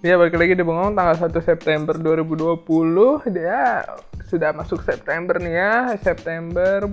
Ya 0.00 0.16
balik 0.16 0.32
lagi 0.40 0.56
di 0.56 0.64
Bengong 0.64 0.96
tanggal 0.96 1.12
1 1.12 1.28
September 1.44 1.92
2020 1.92 2.64
Dia 3.36 3.84
sudah 4.32 4.56
masuk 4.56 4.80
September 4.80 5.36
nih 5.36 5.60
ya 5.60 5.92
September 6.00 6.88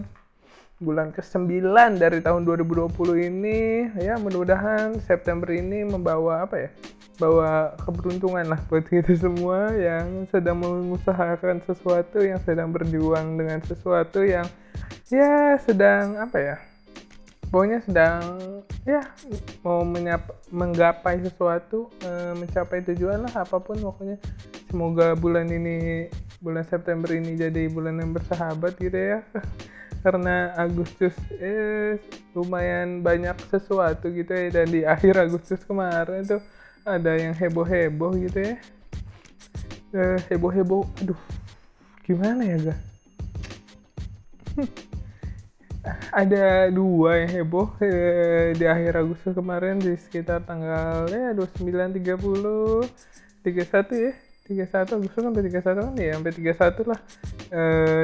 bulan 0.83 1.15
ke-9 1.15 1.47
dari 1.95 2.19
tahun 2.19 2.43
2020 2.43 2.91
ini. 3.31 3.87
Ya 4.03 4.19
mudah-mudahan 4.19 4.99
September 4.99 5.47
ini 5.55 5.87
membawa 5.87 6.43
apa 6.43 6.67
ya 6.67 6.69
Bawa 7.15 7.79
keberuntungan 7.79 8.43
lah 8.43 8.59
buat 8.67 8.83
kita 8.83 9.15
semua 9.15 9.71
Yang 9.71 10.27
sedang 10.35 10.59
mengusahakan 10.59 11.63
sesuatu 11.63 12.19
Yang 12.19 12.43
sedang 12.43 12.75
berjuang 12.75 13.39
dengan 13.39 13.63
sesuatu 13.63 14.19
yang 14.19 14.51
Ya 15.07 15.55
sedang 15.63 16.19
apa 16.19 16.35
ya 16.43 16.57
pokoknya 17.47 17.79
sedang 17.87 18.21
ya 18.87 19.03
mau 19.67 19.83
menyap, 19.83 20.31
menggapai 20.47 21.19
sesuatu 21.19 21.91
e, 21.99 22.09
mencapai 22.39 22.79
tujuan 22.87 23.27
lah 23.27 23.43
apa 23.43 23.59
pun 23.59 23.75
pokoknya. 23.75 24.15
Semoga 24.71 25.11
bulan 25.19 25.51
ini 25.51 26.07
bulan 26.39 26.63
September 26.63 27.11
ini 27.11 27.35
jadi 27.35 27.67
bulan 27.67 27.99
yang 27.99 28.15
bersahabat 28.15 28.79
gitu 28.79 28.95
ya. 28.95 29.19
Karena 30.07 30.55
Agustus 30.55 31.11
eh 31.43 31.99
lumayan 32.31 33.03
banyak 33.03 33.35
sesuatu 33.51 34.07
gitu 34.07 34.31
ya 34.31 34.63
dan 34.63 34.67
di 34.71 34.87
akhir 34.87 35.27
Agustus 35.27 35.59
kemarin 35.67 36.23
tuh 36.23 36.39
ada 36.87 37.19
yang 37.19 37.35
heboh-heboh 37.35 38.15
gitu 38.23 38.39
ya. 38.39 38.55
Eh, 39.91 40.19
heboh-heboh 40.31 40.83
aduh 41.03 41.19
gimana 42.07 42.43
ya 42.43 42.71
ga 42.71 42.75
ada 46.11 46.71
dua 46.73 47.23
yang 47.23 47.31
heboh 47.41 47.71
eh, 47.83 48.55
di 48.57 48.65
akhir 48.67 48.99
Agustus 48.99 49.31
kemarin 49.35 49.79
di 49.79 49.95
sekitar 49.95 50.43
tanggal 50.43 51.07
ya 51.07 51.31
29 51.35 51.63
30 51.97 52.87
31 53.45 54.05
ya. 54.05 54.13
31 54.47 54.95
Agustus 54.95 55.21
sampai 55.23 55.43
31 55.51 55.59
kan? 55.63 55.93
Ya 55.99 56.11
sampai 56.15 56.33
31 56.35 56.91
lah. 56.91 56.99
Eh, 57.51 58.03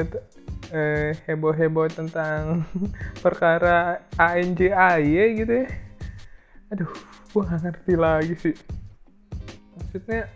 eh, 0.72 1.10
heboh-heboh 1.28 1.88
tentang 1.92 2.68
perkara 3.24 4.04
ANJAY 4.20 5.40
gitu 5.40 5.52
ya. 5.64 5.68
Aduh 6.72 6.90
gua 7.32 7.48
gak 7.50 7.60
ngerti 7.66 7.94
lagi 7.96 8.34
sih. 8.38 8.56
Maksudnya 9.74 10.30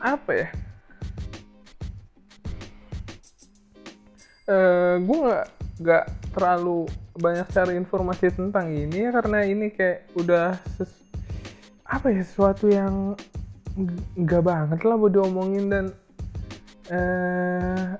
apa 0.00 0.32
ya? 0.32 0.48
Uh, 4.50 4.98
gue 5.06 5.18
nggak 5.30 5.59
nggak 5.80 6.04
terlalu 6.36 6.84
banyak 7.16 7.48
cari 7.50 7.74
informasi 7.80 8.36
tentang 8.36 8.68
ini 8.68 9.08
ya 9.08 9.10
karena 9.16 9.48
ini 9.48 9.72
kayak 9.72 10.12
udah 10.12 10.60
apa 11.88 12.06
ya 12.12 12.22
sesuatu 12.22 12.68
yang 12.68 13.16
nggak 14.14 14.44
banget 14.44 14.80
lah 14.84 14.96
buat 15.00 15.12
diomongin 15.16 15.72
dan 15.72 15.86
uh, 16.92 17.96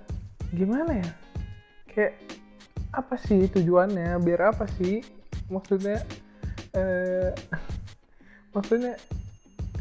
gimana 0.53 1.01
ya 1.01 1.11
kayak 1.89 2.15
apa 2.93 3.15
sih 3.17 3.49
tujuannya 3.49 4.19
biar 4.21 4.53
apa 4.53 4.69
sih 4.79 5.01
maksudnya 5.49 6.05
uh, 6.77 7.33
maksudnya 8.55 8.95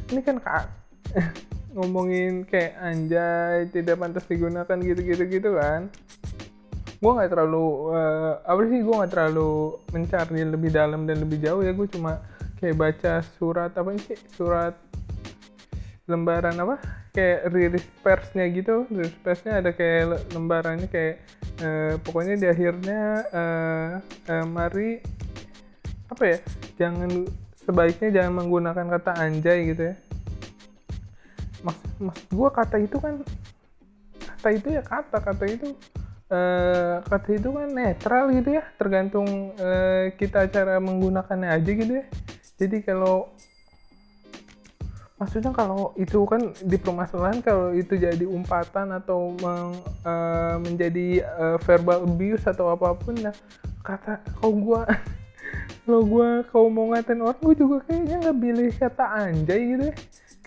ini 0.09 0.21
kan 0.23 0.39
kak 0.39 0.65
ngomongin 1.77 2.47
kayak 2.49 2.79
anjay 2.81 3.69
tidak 3.69 4.01
pantas 4.01 4.25
digunakan 4.25 4.77
gitu-gitu 4.81 5.23
gitu 5.29 5.49
kan 5.57 5.91
gue 6.99 7.11
nggak 7.15 7.31
terlalu 7.31 7.95
uh, 7.95 8.43
apa 8.43 8.61
sih 8.67 8.79
gue 8.83 8.95
nggak 8.99 9.11
terlalu 9.15 9.79
mencari 9.95 10.41
lebih 10.43 10.69
dalam 10.75 11.07
dan 11.07 11.23
lebih 11.23 11.39
jauh 11.39 11.63
ya. 11.63 11.71
Gue 11.71 11.87
cuma 11.87 12.19
kayak 12.59 12.75
baca 12.75 13.23
surat 13.39 13.71
apa 13.71 13.89
sih 14.03 14.19
surat 14.35 14.75
lembaran 16.11 16.59
apa 16.59 16.75
kayak 17.15 17.47
rilis 17.55 17.85
persnya 18.03 18.45
gitu. 18.51 18.83
Rilis 18.91 19.15
persnya 19.23 19.63
ada 19.63 19.71
kayak 19.71 20.35
lembarannya 20.35 20.91
kayak 20.91 21.23
uh, 21.63 21.95
pokoknya 22.03 22.35
di 22.35 22.47
akhirnya 22.51 23.01
uh, 23.31 23.91
uh, 24.27 24.45
mari 24.51 24.99
apa 26.11 26.23
ya 26.25 26.37
jangan 26.75 27.29
sebaiknya 27.63 28.09
jangan 28.11 28.43
menggunakan 28.43 28.85
kata 28.99 29.11
anjay 29.23 29.71
gitu 29.71 29.93
ya. 29.93 29.95
Mas 31.63 31.79
mas 31.95 32.19
gue 32.27 32.49
kata 32.51 32.75
itu 32.75 32.99
kan 32.99 33.23
kata 34.19 34.49
itu 34.51 34.67
ya 34.71 34.83
kata 34.83 35.17
kata 35.19 35.45
itu 35.47 35.75
uh, 36.29 37.01
kata 37.05 37.29
itu 37.35 37.49
kan 37.51 37.67
netral 37.69 38.31
gitu 38.33 38.49
ya. 38.57 38.63
Tergantung 38.77 39.53
uh, 39.57 40.13
kita 40.15 40.47
cara 40.49 40.77
menggunakannya 40.77 41.49
aja 41.49 41.71
gitu 41.73 41.93
ya. 41.99 42.05
Jadi 42.59 42.85
kalau 42.85 43.29
maksudnya 45.19 45.51
kalau 45.51 45.91
itu 45.99 46.23
kan 46.23 46.55
di 46.63 46.79
permasalahan 46.79 47.43
kalau 47.43 47.75
itu 47.75 47.99
jadi 47.99 48.23
umpatan 48.23 48.95
atau 48.95 49.35
meng, 49.35 49.75
uh, 50.07 50.55
menjadi 50.63 51.27
uh, 51.27 51.57
verbal 51.59 52.07
abuse 52.07 52.47
atau 52.47 52.71
apa 52.71 52.95
pun 52.95 53.19
nah 53.19 53.35
kata 53.83 54.23
kalau 54.39 54.55
gue 54.55 54.81
kalau 55.83 56.01
gue 56.07 56.29
kalau 56.47 56.67
mau 56.71 56.87
ngatain 56.95 57.19
orang 57.19 57.35
gue 57.43 57.55
juga 57.59 57.83
kayaknya 57.83 58.15
nggak 58.23 58.39
pilih 58.39 58.69
kata 58.79 59.05
anjay 59.27 59.61
gitu 59.75 59.85
ya. 59.91 59.95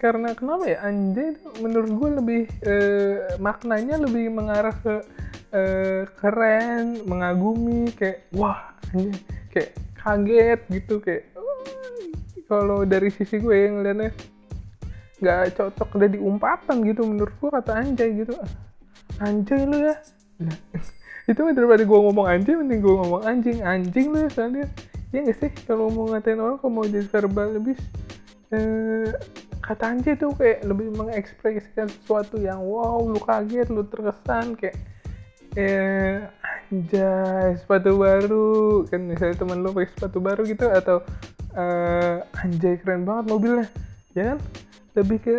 Karena 0.02 0.34
kenapa 0.34 0.66
ya? 0.66 0.82
Anjay 0.82 1.30
itu 1.30 1.46
menurut 1.62 1.90
gue 1.94 2.10
lebih 2.18 2.42
uh, 2.66 3.16
maknanya 3.38 4.02
lebih 4.02 4.34
mengarah 4.34 4.74
ke 4.82 5.04
uh, 5.52 6.08
keren 6.18 7.04
mengagumi 7.06 7.92
kayak 7.94 8.26
wah 8.34 8.72
ini 8.96 9.12
kayak 9.52 9.76
kaget 9.96 10.60
gitu 10.72 10.98
kayak 10.98 11.32
kalau 12.52 12.84
dari 12.84 13.08
sisi 13.08 13.40
gue 13.40 13.56
yang 13.56 13.80
ngeliatnya 13.80 14.12
nggak 15.22 15.54
cocok 15.54 15.88
udah 15.96 16.10
diumpatan 16.10 16.76
gitu 16.84 17.06
menurut 17.06 17.32
gue 17.38 17.48
kata 17.48 17.72
anjay 17.78 18.10
gitu. 18.12 18.34
Anjay 19.22 19.62
lu 19.64 19.78
ya. 19.88 19.96
Nah, 20.42 20.56
itu 21.30 21.40
daripada 21.54 21.80
gue 21.86 21.98
ngomong 22.10 22.26
anjing 22.26 22.58
mending 22.60 22.82
gue 22.82 22.94
ngomong 22.98 23.22
anjing 23.22 23.58
anjing 23.62 24.10
lu 24.10 24.26
ya 24.26 24.30
soalnya 24.34 24.66
ya 25.14 25.18
nggak 25.22 25.38
sih? 25.38 25.50
Kalau 25.64 25.88
mau 25.88 26.10
ngatain 26.10 26.42
orang 26.42 26.58
kalau 26.58 26.72
mau 26.74 26.84
jadi 26.84 27.06
verbal 27.06 27.48
lebih 27.56 27.78
eh, 28.52 29.08
kata 29.62 29.84
anjay 29.94 30.14
tuh 30.18 30.34
kayak 30.34 30.66
lebih 30.66 30.90
mengekspresikan 30.92 31.86
sesuatu 31.86 32.36
yang 32.42 32.58
wow 32.60 33.00
lu 33.06 33.22
kaget 33.22 33.70
lu 33.70 33.86
terkesan 33.86 34.58
kayak 34.58 34.74
eh 35.56 36.24
anjay 36.72 37.60
sepatu 37.60 38.00
baru. 38.00 38.88
Kan 38.88 39.04
misalnya 39.08 39.36
teman 39.36 39.60
lo 39.60 39.76
pakai 39.76 39.92
sepatu 39.92 40.18
baru 40.18 40.42
gitu 40.48 40.66
atau 40.72 41.04
uh, 41.52 42.24
anjay 42.40 42.80
keren 42.80 43.04
banget 43.04 43.24
mobilnya. 43.28 43.68
Ya 44.16 44.34
kan? 44.34 44.38
Lebih 44.96 45.18
ke 45.20 45.36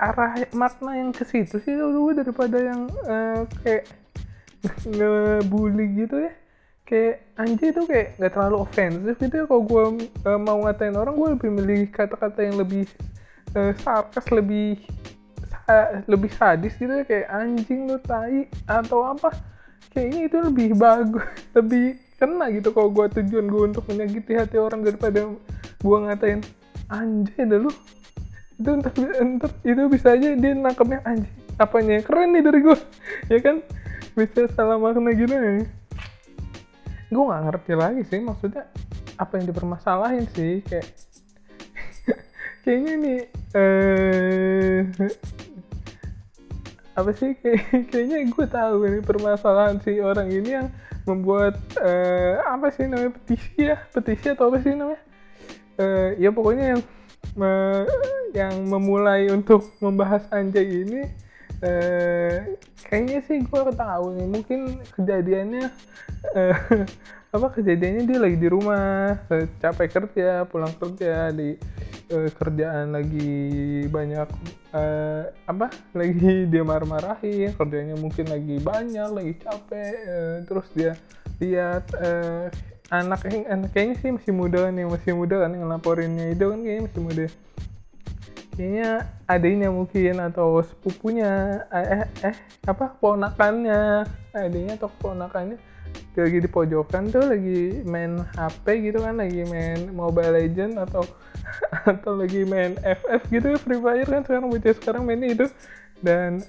arah 0.00 0.32
makna 0.56 0.96
yang 0.96 1.12
ke 1.12 1.28
situ 1.28 1.60
sih 1.60 1.76
dulu 1.76 2.16
daripada 2.16 2.56
yang 2.56 2.88
uh, 3.04 3.44
kayak 3.60 3.84
ngebully 4.96 6.04
gitu 6.04 6.16
ya. 6.24 6.32
Kayak 6.88 7.16
anjay 7.38 7.68
itu 7.70 7.82
kayak 7.86 8.08
nggak 8.16 8.32
terlalu 8.32 8.56
ofensif 8.64 9.14
gitu 9.20 9.34
ya. 9.36 9.44
Kalau 9.44 9.62
gue 9.68 9.84
uh, 10.24 10.40
mau 10.40 10.64
ngatain 10.64 10.96
orang 10.96 11.14
gue 11.16 11.28
lebih 11.36 11.50
milih 11.52 11.80
kata-kata 11.92 12.40
yang 12.40 12.56
lebih 12.56 12.88
uh, 13.52 13.72
sarkas 13.84 14.26
lebih 14.32 14.80
lebih 16.10 16.34
sadis 16.34 16.74
gitu 16.74 16.90
ya. 16.90 17.04
Kayak 17.06 17.28
anjing 17.30 17.86
lu 17.86 17.94
tai 18.02 18.50
atau 18.66 19.06
apa 19.06 19.49
kayaknya 19.90 20.20
itu 20.28 20.36
lebih 20.38 20.68
bagus 20.78 21.26
lebih 21.58 21.98
kena 22.20 22.52
gitu 22.52 22.68
kalau 22.76 22.92
gue 22.92 23.06
tujuan 23.20 23.46
gue 23.48 23.62
untuk 23.72 23.84
menyakiti 23.88 24.36
hati 24.36 24.60
orang 24.60 24.84
daripada 24.84 25.24
gue 25.80 25.96
ngatain 26.04 26.44
anjay 26.92 27.48
dah 27.48 27.58
lu. 27.58 27.72
Itu 28.60 28.76
entar, 28.76 28.92
entar 29.16 29.50
itu 29.64 29.82
bisa 29.88 30.12
aja 30.12 30.36
dia 30.36 30.52
nangkepnya 30.52 31.00
anjay 31.08 31.32
apanya? 31.56 32.04
Keren 32.04 32.36
nih 32.36 32.44
dari 32.44 32.60
gue 32.60 32.76
ya 33.32 33.38
kan? 33.40 33.64
Bisa 34.12 34.52
salah 34.52 34.76
makna 34.76 35.16
gitu 35.16 35.32
ya. 35.32 35.64
Gue 37.08 37.22
nggak 37.24 37.42
ngerti 37.48 37.72
lagi 37.72 38.02
sih 38.04 38.20
maksudnya 38.20 38.68
apa 39.16 39.40
yang 39.40 39.52
dipermasalahin 39.52 40.24
sih 40.32 40.60
kayak 40.64 40.88
kayaknya 42.64 42.92
nih 43.00 43.20
eh 43.56 44.80
apa 47.00 47.10
sih? 47.16 47.32
Kayak, 47.40 47.90
kayaknya 47.90 48.18
gue 48.28 48.46
tahu 48.46 48.74
ini 48.86 49.00
permasalahan 49.00 49.80
si 49.80 49.98
orang 49.98 50.28
ini 50.28 50.50
yang 50.60 50.68
membuat 51.08 51.56
uh, 51.80 52.44
apa 52.44 52.68
sih 52.70 52.84
namanya 52.84 53.16
petisi 53.16 53.56
ya? 53.56 53.76
Petisi 53.90 54.26
atau 54.30 54.52
apa 54.52 54.58
sih 54.60 54.72
namanya? 54.76 55.02
Uh, 55.80 56.08
ya 56.20 56.28
pokoknya 56.28 56.76
yang 56.76 56.80
uh, 57.40 57.82
yang 58.36 58.54
memulai 58.68 59.32
untuk 59.32 59.72
membahas 59.80 60.28
anjay 60.28 60.84
ini 60.84 61.08
uh, 61.64 62.36
kayaknya 62.84 63.24
sih 63.24 63.40
gue 63.40 63.62
tahu 63.72 64.04
nih. 64.20 64.26
Mungkin 64.28 64.60
kejadiannya 64.94 65.66
uh, 66.36 66.56
apa 67.30 67.46
kejadiannya 67.54 68.10
dia 68.10 68.18
lagi 68.18 68.36
di 68.42 68.48
rumah 68.50 69.14
capek 69.62 69.88
kerja 69.88 70.42
pulang 70.50 70.74
kerja 70.74 71.30
di 71.30 71.54
uh, 72.10 72.28
kerjaan 72.34 72.90
lagi 72.90 73.86
banyak 73.86 74.28
uh, 74.74 75.30
apa 75.46 75.70
lagi 76.00 76.50
dia 76.50 76.62
marah-marahin 76.66 77.54
kerjanya 77.54 77.94
mungkin 77.94 78.26
lagi 78.26 78.58
banyak 78.58 79.08
lagi 79.14 79.34
capek 79.46 79.94
uh, 80.10 80.36
terus 80.42 80.66
dia 80.74 80.98
lihat 81.38 81.86
uh, 82.02 82.50
anak 82.90 83.22
yang 83.30 83.62
kayaknya 83.70 83.94
sih 84.02 84.10
masih 84.10 84.34
muda 84.34 84.66
kan 84.66 84.74
yang 84.74 84.90
masih 84.90 85.14
muda 85.14 85.46
kan 85.46 85.54
yang 85.54 85.70
laporinnya 85.70 86.34
itu 86.34 86.44
kan 86.50 86.58
kayaknya 86.58 86.82
masih 86.90 87.02
muda. 87.06 87.26
Kayaknya 88.50 88.90
adiknya 89.30 89.68
mungkin 89.70 90.14
atau 90.20 90.48
sepupunya 90.60 91.30
eh, 91.70 91.86
eh, 92.02 92.06
eh 92.34 92.36
apa 92.66 92.92
ponakannya 92.98 94.04
adiknya 94.34 94.74
atau 94.76 94.90
ponakannya 95.00 95.56
lagi 96.20 96.38
di 96.42 96.50
pojokan 96.50 97.08
tuh 97.08 97.24
lagi 97.24 97.80
main 97.86 98.20
HP 98.36 98.90
gitu 98.90 98.98
kan 99.00 99.16
lagi 99.16 99.46
main 99.48 99.88
Mobile 99.94 100.36
Legend 100.36 100.82
atau 100.82 101.06
atau 101.90 102.12
lagi 102.18 102.44
main 102.44 102.76
FF 102.76 103.22
gitu 103.30 103.56
Free 103.62 103.80
Fire 103.80 104.08
kan 104.08 104.22
sekarang 104.26 104.48
bocah 104.50 104.74
sekarang 104.76 105.02
mainnya 105.06 105.28
itu. 105.32 105.46
Dan 106.00 106.44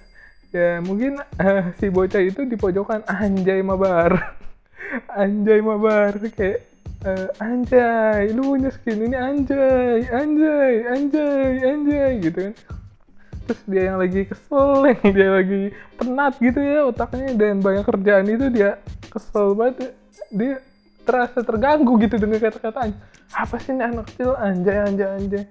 ya 0.52 0.84
mungkin 0.84 1.22
uh, 1.22 1.64
si 1.80 1.88
bocah 1.88 2.20
itu 2.20 2.44
di 2.44 2.58
pojokan 2.60 3.06
anjay 3.08 3.64
mabar. 3.64 4.12
Anjay 5.22 5.64
mabar. 5.64 6.20
Kayak 6.36 6.68
uh, 7.06 7.28
anjay 7.42 8.34
lu 8.34 8.56
punya 8.56 8.70
skin 8.74 9.08
ini 9.08 9.18
anjay 9.18 10.04
anjay 10.10 10.74
anjay 10.90 11.52
anjay 11.64 12.12
gitu 12.22 12.40
kan 12.50 12.54
terus 13.52 13.68
dia 13.68 13.92
yang 13.92 14.00
lagi 14.00 14.24
kesel 14.32 14.70
yang 14.96 15.12
dia 15.12 15.30
lagi 15.36 15.62
penat 16.00 16.34
gitu 16.40 16.60
ya 16.64 16.88
otaknya. 16.88 17.36
Dan 17.36 17.60
banyak 17.60 17.84
kerjaan 17.84 18.32
itu 18.32 18.48
dia 18.48 18.80
kesel 19.12 19.52
banget 19.60 19.92
dia 20.32 20.64
terasa 21.04 21.44
terganggu 21.44 22.00
gitu 22.00 22.16
dengan 22.16 22.40
kata-kata 22.40 22.96
apa 23.36 23.56
sih 23.60 23.76
ini 23.76 23.84
anak 23.84 24.08
kecil? 24.12 24.40
Anjay 24.40 24.78
anjay 24.88 25.10
anjay. 25.20 25.44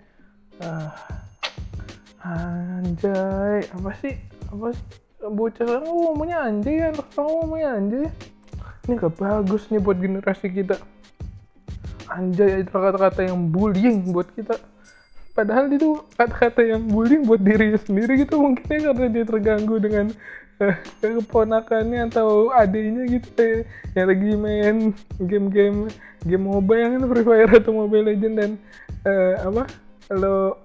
Ah, 0.65 0.93
anjay. 2.25 3.69
Apa 3.69 3.91
sih? 4.01 4.15
Apa 4.49 4.73
sih? 4.73 4.85
Bocah 5.21 5.65
sekarang 5.69 5.93
ngomongnya 5.93 6.39
anjay 6.49 6.89
anak 6.89 7.05
sekarang 7.13 7.33
ngomongnya 7.45 7.69
anjay. 7.77 8.07
Ini 8.89 8.93
gak 8.97 9.15
bagus 9.21 9.69
nih 9.69 9.81
buat 9.81 10.01
generasi 10.01 10.49
kita. 10.49 10.77
Anjay 12.09 12.65
itu 12.65 12.73
kata-kata 12.73 13.29
yang 13.29 13.53
bullying 13.53 14.13
buat 14.13 14.29
kita 14.33 14.57
padahal 15.33 15.71
itu 15.71 16.01
kata-kata 16.19 16.63
yang 16.65 16.83
bullying 16.91 17.25
buat 17.25 17.41
diri 17.41 17.77
sendiri 17.79 18.27
gitu 18.27 18.39
mungkinnya 18.41 18.91
karena 18.91 19.07
dia 19.09 19.25
terganggu 19.25 19.77
dengan 19.79 20.07
uh, 20.61 20.77
keponakannya 21.01 22.11
atau 22.11 22.53
adiknya 22.53 23.03
gitu 23.09 23.31
ya, 23.41 23.59
yang 23.97 24.07
lagi 24.11 24.31
main 24.37 24.77
game-game 25.23 25.79
game 26.29 26.45
mobile 26.45 26.99
kan 26.99 27.03
Free 27.09 27.27
Fire 27.27 27.53
atau 27.57 27.73
Mobile 27.73 28.13
Legend 28.13 28.35
dan 28.37 28.51
uh, 29.09 29.35
apa 29.49 29.63
kalau 30.11 30.59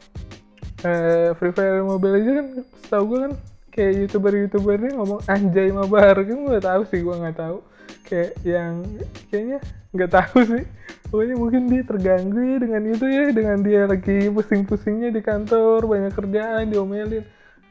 uh, 0.84 1.30
Free 1.40 1.54
Fire 1.56 1.82
Mobile 1.86 2.14
Legend 2.20 2.36
kan 2.38 2.48
setahu 2.84 3.04
gue 3.14 3.20
kan 3.30 3.34
kayak 3.76 3.94
youtuber 4.08 4.34
youtubernya 4.36 4.92
ngomong 4.96 5.20
anjay 5.28 5.68
mabar 5.72 6.16
kan 6.16 6.38
gue 6.48 6.60
tahu 6.60 6.82
sih 6.88 7.00
gue 7.04 7.16
nggak 7.16 7.38
tahu. 7.40 7.60
Kayak 8.06 8.32
yang 8.46 8.86
kayaknya 9.30 9.60
nggak 9.96 10.12
tahu 10.12 10.40
sih. 10.44 10.66
Pokoknya 11.08 11.36
mungkin 11.40 11.62
dia 11.72 11.82
terganggu 11.88 12.40
ya 12.44 12.58
dengan 12.60 12.82
itu 12.92 13.06
ya 13.08 13.26
dengan 13.32 13.58
dia 13.64 13.82
lagi 13.88 14.28
pusing-pusingnya 14.28 15.10
di 15.16 15.22
kantor 15.24 15.88
banyak 15.88 16.12
kerjaan 16.12 16.68
diomelin. 16.70 17.24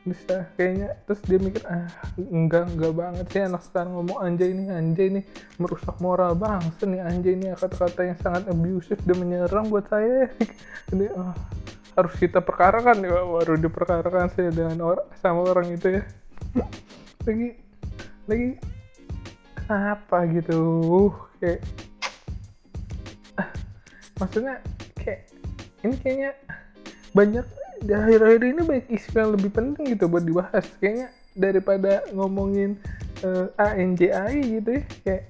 Bisa 0.04 0.48
kayaknya. 0.56 0.96
Terus 1.04 1.20
dia 1.28 1.38
mikir 1.40 1.62
ah 1.68 1.88
enggak 2.16 2.72
enggak 2.72 2.92
banget 2.96 3.26
sih 3.28 3.42
anak 3.44 3.62
sekarang 3.68 3.92
ngomong 4.00 4.18
anjay 4.24 4.52
ini 4.52 4.64
anjay 4.72 5.06
ini 5.12 5.20
merusak 5.60 5.96
moral 6.00 6.32
bangsa 6.36 6.88
nih 6.88 7.04
anjay 7.04 7.36
ini 7.36 7.52
kata-kata 7.52 8.00
yang 8.08 8.18
sangat 8.20 8.42
abusive 8.48 9.00
dan 9.04 9.16
menyerang 9.20 9.68
buat 9.68 9.84
saya. 9.92 10.32
Jadi 10.88 11.06
oh, 11.12 11.34
harus 11.94 12.14
kita 12.18 12.42
perkarakan 12.42 13.06
ya 13.06 13.22
baru 13.22 13.54
diperkarakan 13.60 14.26
sih 14.34 14.50
dengan 14.50 14.78
orang 14.82 15.06
sama 15.20 15.44
orang 15.46 15.68
itu 15.72 16.00
ya. 16.00 16.02
Lagi 17.24 17.48
lagi 18.24 18.48
apa 19.68 20.28
gitu? 20.28 20.60
Kayak 21.40 21.64
maksudnya 24.20 24.62
kayak 24.98 25.28
ini 25.84 25.96
kayaknya 26.00 26.30
banyak 27.14 27.46
di 27.84 27.92
akhir-akhir 27.92 28.42
ini 28.42 28.62
banyak 28.64 28.88
isu 28.96 29.08
yang 29.14 29.30
lebih 29.36 29.50
penting 29.52 29.84
gitu 29.92 30.08
buat 30.08 30.24
dibahas. 30.24 30.64
Kayaknya 30.80 31.08
daripada 31.34 31.92
ngomongin 32.14 32.78
uh, 33.26 33.50
eh, 33.58 33.80
ANJAI 33.82 34.38
gitu 34.60 34.70
ya 34.70 34.84
kayak 35.02 35.24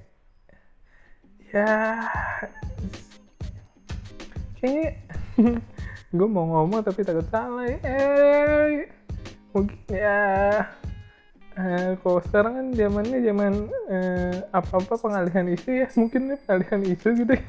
ya 1.49 1.71
kayaknya 4.61 4.89
gue 6.15 6.27
mau 6.31 6.45
ngomong 6.47 6.79
tapi 6.85 7.03
takut 7.03 7.27
salah 7.27 7.67
ya. 7.67 7.77
Eh, 7.83 8.87
mungkin 9.51 9.79
ya 9.87 10.19
eh, 11.55 11.91
kalau 11.99 12.19
sekarang 12.27 12.53
kan 12.59 12.67
zamannya 12.75 13.19
zaman 13.23 13.53
eh, 13.91 14.35
apa-apa 14.51 14.95
pengalihan 14.99 15.47
isu 15.51 15.69
ya 15.83 15.87
mungkin 15.99 16.21
nih 16.31 16.39
pengalihan 16.43 16.81
isu 16.83 17.07
gitu 17.23 17.33
ya 17.35 17.45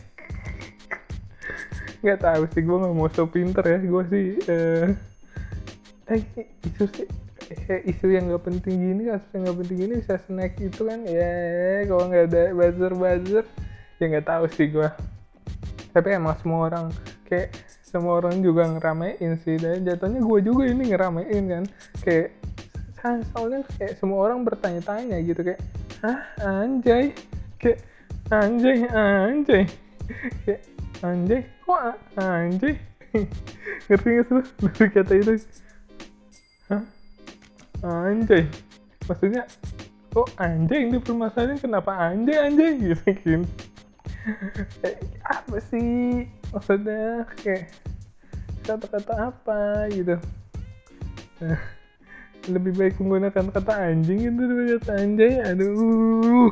nggak 2.07 2.23
tahu 2.23 2.43
sih 2.55 2.63
gue 2.63 2.77
nggak 2.79 2.95
mau 2.95 3.11
so 3.11 3.27
pinter 3.27 3.65
ya. 3.67 3.79
Gue 3.83 4.03
sih 4.07 4.27
eh 4.47 4.87
isu 6.63 6.87
sih 6.95 7.07
eh, 7.51 7.83
isu 7.91 8.07
yang 8.15 8.31
nggak 8.31 8.47
penting 8.47 8.79
gini 8.79 9.11
kasus 9.11 9.27
yang 9.35 9.43
nggak 9.51 9.59
penting 9.67 9.79
gini 9.83 9.93
bisa 9.99 10.15
snack 10.23 10.55
itu 10.63 10.87
kan? 10.87 11.03
Ya 11.03 11.83
kalau 11.91 12.07
nggak 12.07 12.25
ada 12.31 12.43
buzzer 12.55 12.93
buzzer 12.95 13.45
ya 13.99 14.05
nggak 14.07 14.27
tahu 14.31 14.45
sih 14.55 14.71
gue 14.71 14.89
tapi 15.97 16.13
emang 16.13 16.37
semua 16.45 16.69
orang 16.69 16.93
kayak 17.25 17.57
semua 17.81 18.21
orang 18.21 18.45
juga 18.45 18.69
ngeramein 18.69 19.41
sih. 19.41 19.57
Dan 19.57 19.89
jatuhnya 19.89 20.21
gue 20.21 20.39
juga 20.45 20.69
ini 20.69 20.93
ngeramein 20.93 21.45
kan. 21.49 21.65
Kayak 22.05 22.37
soalnya 23.33 23.65
kayak 23.81 23.97
semua 23.97 24.29
orang 24.29 24.45
bertanya-tanya 24.45 25.17
gitu 25.25 25.41
kayak 25.41 25.63
ah 26.05 26.21
anjay? 26.45 27.17
Kayak 27.57 27.81
anjay 28.29 28.85
anjay. 28.93 29.65
Kayak 30.45 30.61
anjay 31.05 31.43
kok 31.65 31.81
anjay? 32.17 32.75
Ngerti 33.89 34.09
gak 34.17 34.27
sih 34.29 34.43
dari 34.65 34.89
kata 34.93 35.13
itu. 35.17 35.35
Hah? 36.73 36.83
anjay. 37.85 38.45
Maksudnya 39.05 39.43
kok 40.13 40.29
anjay 40.41 40.89
ini 40.89 40.97
permasalahan 41.01 41.61
kenapa 41.61 41.93
anjay 41.93 42.37
anjay? 42.41 42.71
Gitu 42.81 43.05
kan 43.05 43.43
eh, 44.83 44.97
apa 45.23 45.57
sih? 45.71 46.27
Maksudnya 46.51 47.27
kayak 47.39 47.71
kata-kata 48.67 49.31
apa 49.31 49.87
gitu? 49.95 50.19
Nah, 51.39 51.61
lebih 52.51 52.75
baik 52.75 52.99
menggunakan 52.99 53.55
kata 53.55 53.73
anjing 53.87 54.27
itu 54.27 54.43
daripada 54.43 54.75
kata 54.83 54.93
anjay. 54.99 55.33
Aduh 55.47 56.51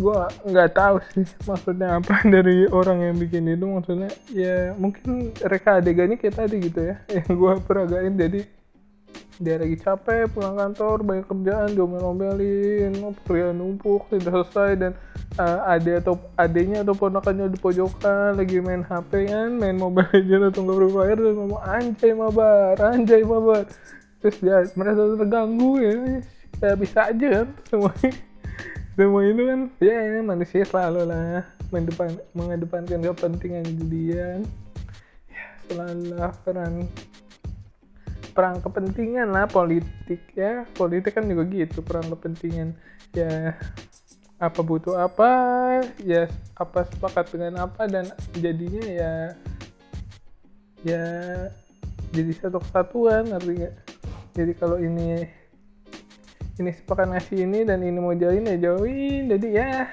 gue 0.00 0.18
nggak 0.48 0.70
tahu 0.72 0.96
sih 1.12 1.26
maksudnya 1.44 2.00
apa 2.00 2.24
dari 2.34 2.64
orang 2.72 3.04
yang 3.04 3.16
bikin 3.20 3.52
itu 3.52 3.66
maksudnya 3.68 4.10
ya 4.32 4.72
mungkin 4.74 5.36
reka 5.44 5.78
adegannya 5.78 6.16
kayak 6.16 6.40
tadi 6.40 6.56
gitu 6.64 6.80
ya 6.80 6.96
yang 7.20 7.28
gue 7.28 7.52
peragain. 7.68 8.16
Jadi 8.16 8.40
dia 9.40 9.56
lagi 9.56 9.76
capek 9.80 10.28
pulang 10.36 10.52
kantor 10.52 11.00
banyak 11.00 11.24
kerjaan 11.24 11.72
diomel-omelin 11.72 12.92
pria 13.24 13.52
numpuk 13.52 14.08
tidak 14.12 14.48
selesai. 14.48 14.70
Dan 14.76 14.92
uh, 15.40 15.72
ade 15.72 16.00
atau 16.00 16.16
adenya 16.36 16.84
atau 16.84 16.96
ponakannya 16.96 17.48
di 17.52 17.58
pojokan 17.60 18.36
lagi 18.36 18.60
main 18.60 18.84
HP 18.84 19.32
kan 19.32 19.50
main 19.56 19.76
mobile 19.76 20.08
legend 20.12 20.52
atau 20.52 20.60
nggak 20.64 20.76
Free 20.76 20.92
Fire 20.92 21.20
dan 21.20 21.34
ngomong 21.36 21.62
anjay 21.62 22.12
mabar 22.12 22.74
anjay 22.80 23.22
mabar. 23.24 23.64
Terus 24.20 24.36
dia 24.44 24.58
merasa 24.76 25.02
terganggu 25.16 25.72
ya 25.80 25.92
ya 26.60 26.76
bisa 26.76 27.08
aja 27.08 27.28
kan 27.40 27.48
semuanya 27.72 28.29
semua 29.00 29.24
itu 29.24 29.42
kan 29.48 29.60
ya 29.80 29.96
ini 30.12 30.20
manusia 30.20 30.60
selalu 30.68 31.08
lah 31.08 31.48
mendepan, 31.72 32.20
mengedepankan 32.36 33.00
kepentingan 33.00 33.64
dia. 33.88 34.44
Ya 35.24 35.44
selalu 35.64 36.20
peran 36.44 36.84
perang 38.36 38.60
kepentingan 38.60 39.32
lah 39.32 39.48
politik 39.48 40.20
ya. 40.36 40.68
Politik 40.76 41.16
kan 41.16 41.24
juga 41.24 41.48
gitu 41.48 41.80
perang 41.80 42.12
kepentingan. 42.12 42.76
Ya 43.16 43.56
apa 44.36 44.60
butuh 44.60 45.00
apa 45.00 45.32
ya 46.04 46.28
apa 46.56 46.84
sepakat 46.92 47.32
dengan 47.32 47.64
apa 47.64 47.88
dan 47.88 48.08
jadinya 48.36 48.84
ya 48.84 49.12
ya 50.80 51.04
jadi 52.12 52.32
satu 52.40 52.56
kesatuan 52.64 53.28
gak 53.36 53.44
jadi 54.32 54.52
kalau 54.56 54.80
ini 54.80 55.28
ini 56.58 56.70
sepakat 56.74 57.06
ngasih 57.14 57.46
ini 57.46 57.62
dan 57.62 57.84
ini 57.84 57.98
mau 58.00 58.16
jauhin 58.16 58.48
ya 58.48 58.56
jauhin. 58.58 59.30
Jadi 59.30 59.48
ya 59.54 59.86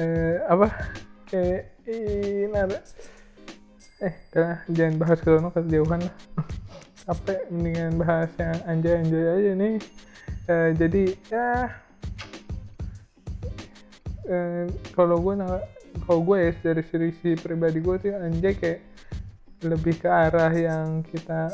eh, 0.00 0.34
apa? 0.48 0.68
Kayak 1.28 1.62
ini 1.84 2.56
ada. 2.56 2.78
Eh 4.00 4.14
dah, 4.32 4.64
jangan 4.72 4.94
bahas 4.96 5.18
ke 5.20 5.30
kejauhan 5.30 6.00
lah. 6.00 6.16
Apa 7.10 7.42
mendingan 7.50 7.98
bahas 7.98 8.30
yang 8.38 8.60
anjay 8.70 9.02
anjay 9.02 9.24
aja 9.26 9.52
nih. 9.58 9.74
Eh, 10.46 10.70
jadi 10.78 11.02
ya 11.28 11.48
eh, 14.30 14.64
kalau 14.94 15.18
gue 15.18 15.34
kalau 16.06 16.20
gue 16.22 16.36
ya 16.38 16.50
dari 16.62 16.82
sisi 16.86 17.34
pribadi 17.36 17.82
gue 17.82 17.96
sih 17.98 18.12
anjay 18.14 18.54
kayak 18.54 18.80
lebih 19.60 20.00
ke 20.00 20.08
arah 20.08 20.52
yang 20.52 21.04
kita 21.04 21.52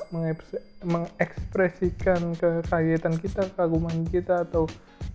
mengekspresikan 0.83 2.39
kekagetan 2.39 3.19
kita, 3.19 3.51
kekaguman 3.51 4.07
kita 4.07 4.47
atau 4.47 4.71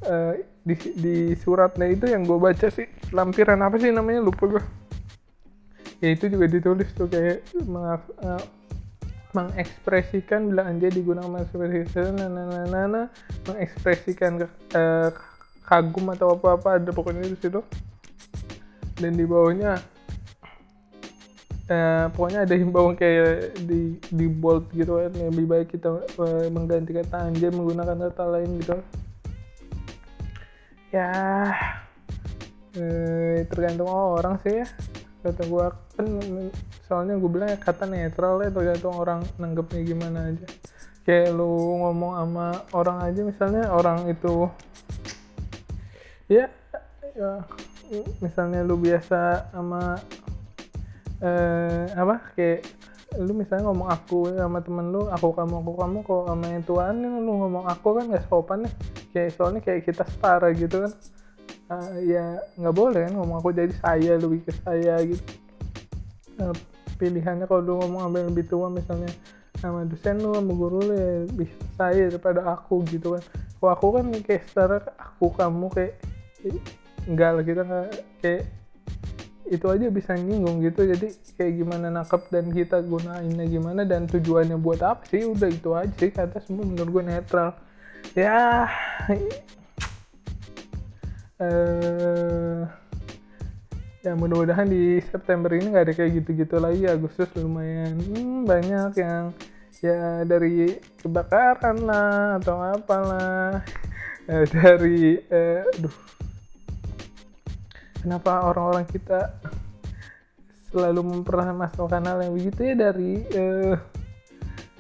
uh, 0.08 0.36
di, 0.68 0.76
di 1.00 1.16
suratnya 1.40 1.88
itu 1.88 2.12
yang 2.12 2.28
gue 2.28 2.36
baca 2.36 2.68
sih. 2.68 2.88
Lampiran 3.16 3.64
apa 3.64 3.80
sih 3.80 3.96
namanya? 3.96 4.20
Lupa 4.20 4.48
gue 4.48 4.64
ya 6.02 6.18
itu 6.18 6.34
juga 6.34 6.50
ditulis 6.50 6.90
tuh 6.98 7.08
kayak 7.08 7.46
mengaf, 7.62 8.02
uh, 8.26 8.42
mengekspresikan 9.32 10.50
bila 10.50 10.68
digunakan 10.74 11.30
mengekspresikan 11.30 12.18
nah, 12.18 13.08
mengekspresikan 13.48 14.32
uh, 14.76 15.10
kagum 15.64 16.12
atau 16.12 16.36
apa 16.36 16.60
apa 16.60 16.70
ada 16.82 16.90
pokoknya 16.92 17.24
di 17.24 17.40
situ. 17.40 17.64
Dan 19.00 19.18
di 19.18 19.26
bawahnya 19.26 19.80
uh, 21.72 22.06
pokoknya 22.12 22.44
ada 22.44 22.56
himbauan 22.60 23.00
kayak 23.00 23.56
di 23.64 23.96
di 24.12 24.26
bold 24.28 24.68
gitu 24.76 25.00
kan 25.00 25.12
lebih 25.16 25.46
baik 25.48 25.68
kita 25.72 26.04
uh, 26.20 26.46
mengganti 26.52 26.92
kata 26.92 27.32
anjay 27.32 27.48
menggunakan 27.48 28.12
kata 28.12 28.24
lain 28.28 28.60
gitu. 28.60 28.76
Ya 30.92 31.12
uh, 32.76 33.38
tergantung 33.48 33.88
orang 33.88 34.36
sih 34.44 34.62
ya. 34.62 34.68
Kata 35.22 35.42
gue 35.46 35.66
kan 35.96 36.08
soalnya 36.90 37.16
gue 37.16 37.30
bilang 37.30 37.50
ya 37.54 37.60
kata 37.62 37.86
netral 37.88 38.42
ya 38.42 38.50
tergantung 38.52 38.98
orang 39.00 39.24
nanggepnya 39.40 39.82
gimana 39.88 40.20
aja. 40.34 40.48
Kayak 41.02 41.34
lu 41.34 41.82
ngomong 41.82 42.14
sama 42.14 42.48
orang 42.78 42.98
aja 43.10 43.22
misalnya 43.26 43.64
orang 43.74 44.06
itu 44.06 44.46
ya, 46.30 46.46
ya 47.18 47.42
misalnya 48.22 48.62
lu 48.62 48.78
biasa 48.78 49.50
sama 49.50 49.98
eh, 51.22 51.86
apa? 51.94 52.16
Kayak 52.36 52.68
lu 53.20 53.36
misalnya 53.36 53.68
ngomong 53.68 53.92
aku 53.92 54.32
sama 54.32 54.64
temen 54.64 54.88
lu 54.96 55.04
aku 55.12 55.36
kamu 55.36 55.60
aku 55.60 55.74
kamu 55.84 55.98
kok 56.08 56.22
sama 56.32 56.46
yang 56.48 56.64
tuan 56.64 56.96
lu 57.04 57.32
ngomong 57.44 57.68
aku 57.68 57.88
kan 58.00 58.04
gak 58.08 58.26
sopan 58.32 58.64
nih. 58.64 58.74
Kayak 59.12 59.30
soalnya 59.36 59.62
kayak 59.64 59.82
kita 59.84 60.04
setara 60.08 60.50
gitu 60.56 60.88
kan. 60.88 60.94
Uh, 61.72 62.04
ya 62.04 62.36
nggak 62.60 62.76
boleh 62.76 63.08
kan 63.08 63.14
ngomong 63.16 63.40
aku 63.40 63.56
jadi 63.56 63.72
saya 63.80 64.20
lebih 64.20 64.44
ke 64.44 64.52
saya 64.64 65.00
gitu. 65.08 65.24
Uh, 66.40 66.56
pilihannya 67.00 67.48
kalau 67.48 67.64
lu 67.64 67.74
ngomong 67.80 68.12
ambil 68.12 68.28
lebih 68.28 68.48
tua 68.48 68.68
misalnya 68.68 69.08
sama 69.60 69.86
dosen 69.88 70.20
lu 70.20 70.36
sama 70.36 70.54
guru 70.58 70.80
lu 70.84 70.94
ya 70.96 71.14
bisa 71.32 71.56
saya 71.80 72.04
daripada 72.12 72.44
aku 72.48 72.84
gitu 72.92 73.16
kan. 73.16 73.24
Kalau 73.60 73.72
aku 73.72 73.88
kan 74.00 74.06
kayak 74.24 74.44
setara 74.48 74.78
aku 75.00 75.32
kamu 75.36 75.68
kayak 75.72 75.94
enggak 77.08 77.30
lah 77.36 77.44
kita 77.44 77.62
nggak 77.64 77.88
kayak 78.24 78.44
itu 79.52 79.68
aja 79.68 79.92
bisa 79.92 80.16
nyinggung 80.16 80.64
gitu. 80.64 80.88
Jadi 80.88 81.12
kayak 81.36 81.54
gimana 81.60 81.92
nakep 81.92 82.32
dan 82.32 82.48
kita 82.56 82.80
gunainnya 82.80 83.46
gimana 83.52 83.84
dan 83.84 84.08
tujuannya 84.08 84.56
buat 84.56 84.80
apa 84.80 85.04
sih? 85.12 85.28
Udah 85.28 85.52
itu 85.52 85.76
aja 85.76 85.92
sih 86.00 86.12
kata 86.16 86.40
semua 86.40 86.64
menurut 86.64 86.90
gue 86.90 87.04
netral. 87.04 87.60
Ya 88.16 88.72
uh, 91.44 92.64
ya 94.02 94.12
mudah-mudahan 94.16 94.72
di 94.72 95.04
September 95.12 95.52
ini 95.52 95.68
nggak 95.76 95.86
ada 95.92 95.94
kayak 96.00 96.12
gitu-gitu 96.24 96.56
lagi. 96.56 96.88
Agustus 96.88 97.28
lumayan 97.36 98.00
hmm, 98.00 98.48
banyak 98.48 98.92
yang 98.96 99.36
ya 99.84 100.24
dari 100.24 100.80
kebakaran 101.04 101.84
lah 101.84 102.38
atau 102.38 102.58
apalah 102.62 103.66
eh, 104.30 104.46
dari 104.48 105.18
eh, 105.28 105.66
aduh 105.66 105.96
kenapa 108.02 108.50
orang-orang 108.50 108.86
kita 108.90 109.32
selalu 110.74 111.22
mempermasalahkan 111.22 112.04
hal 112.08 112.18
yang 112.26 112.34
begitu 112.34 112.60
ya 112.72 112.76
dari 112.76 113.12
eh, 113.30 113.76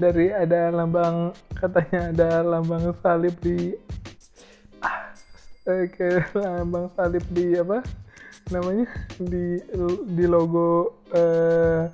dari 0.02 0.34
ada 0.34 0.74
lambang 0.74 1.30
katanya 1.54 2.10
ada 2.10 2.30
lambang 2.42 2.90
salib 3.06 3.38
di 3.38 3.78
eh, 5.70 5.86
ke 5.94 6.26
lambang 6.34 6.90
salib 6.98 7.22
di 7.30 7.54
apa 7.60 7.86
namanya? 8.50 8.88
Di 9.22 9.62
di 10.10 10.26
logo 10.26 11.04
eh, 11.14 11.86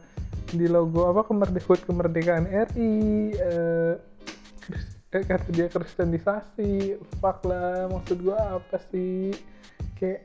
di 0.48 0.66
logo 0.72 1.12
apa 1.12 1.28
kemerdekaan 1.28 1.84
kemerdekaan 1.84 2.46
RI 2.48 2.94
eh, 3.36 3.94
kata 5.12 5.50
dia 5.52 5.68
kristenisasi. 5.68 6.96
Fuck 7.20 7.44
lah 7.44 7.92
maksud 7.92 8.24
gua 8.24 8.62
apa 8.62 8.80
sih? 8.94 9.36
Kayak 9.98 10.24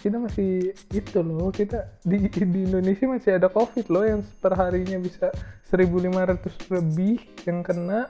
kita 0.00 0.16
masih 0.16 0.72
itu 0.96 1.20
loh 1.20 1.52
kita 1.52 1.84
di 2.00 2.24
di 2.28 2.60
Indonesia 2.64 3.04
masih 3.04 3.36
ada 3.36 3.52
covid 3.52 3.86
loh 3.92 4.04
yang 4.04 4.24
perharinya 4.40 4.96
bisa 4.96 5.28
1500 5.68 6.72
lebih 6.72 7.20
yang 7.44 7.60
kena. 7.60 8.08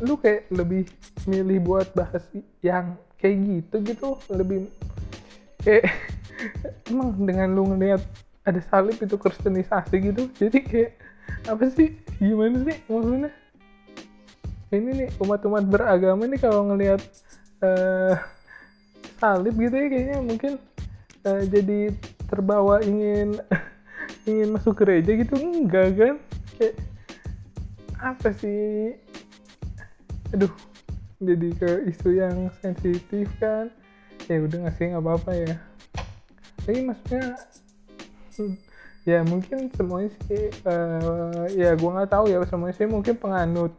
Lu 0.00 0.16
kayak 0.16 0.48
lebih 0.48 0.88
milih 1.28 1.60
buat 1.64 1.88
bahas 1.92 2.24
yang 2.64 2.96
kayak 3.20 3.36
gitu 3.44 3.76
gitu 3.84 4.08
lebih 4.32 4.68
kayak 5.60 5.92
emang 6.92 7.16
dengan 7.24 7.52
lu 7.52 7.72
ngeliat 7.72 8.00
ada 8.46 8.60
salib 8.70 9.00
itu 9.00 9.16
kristenisasi 9.18 9.96
gitu 10.12 10.28
jadi 10.36 10.58
kayak 10.62 10.92
apa 11.50 11.64
sih 11.72 11.96
gimana 12.16 12.62
sih 12.64 12.76
maksudnya? 12.88 13.32
Ini 14.66 14.90
nih 14.98 15.08
umat-umat 15.22 15.64
beragama 15.70 16.26
nih 16.26 16.40
kalau 16.42 16.66
ngelihat 16.66 16.98
uh, 17.62 18.18
salib 19.16 19.54
gitu 19.56 19.74
ya 19.74 19.86
kayaknya 19.88 20.18
mungkin 20.20 20.52
uh, 21.24 21.42
jadi 21.48 21.92
terbawa 22.28 22.82
ingin 22.84 23.40
ingin 24.30 24.48
masuk 24.54 24.82
gereja 24.82 25.10
gitu? 25.16 25.34
Enggak 25.38 25.96
kan? 25.96 26.16
Kayak 26.56 26.74
apa 28.00 28.28
sih? 28.36 28.94
Aduh 30.34 30.52
jadi 31.16 31.48
ke 31.56 31.70
isu 31.88 32.08
yang 32.12 32.52
sensitif 32.60 33.28
kan? 33.40 33.72
Ya 34.28 34.42
udah 34.42 34.68
ngasih 34.68 34.92
nggak 34.92 35.04
apa-apa 35.04 35.32
ya. 35.32 35.54
Tapi 36.66 36.80
maksudnya 36.84 37.24
ya 39.10 39.22
mungkin 39.22 39.70
semuanya 39.72 40.10
sih 40.26 40.50
uh, 40.66 41.46
ya 41.54 41.78
gua 41.78 42.02
nggak 42.02 42.10
tahu 42.10 42.24
ya 42.26 42.42
semuanya 42.42 42.74
sih 42.74 42.90
mungkin 42.90 43.14
penganut 43.14 43.72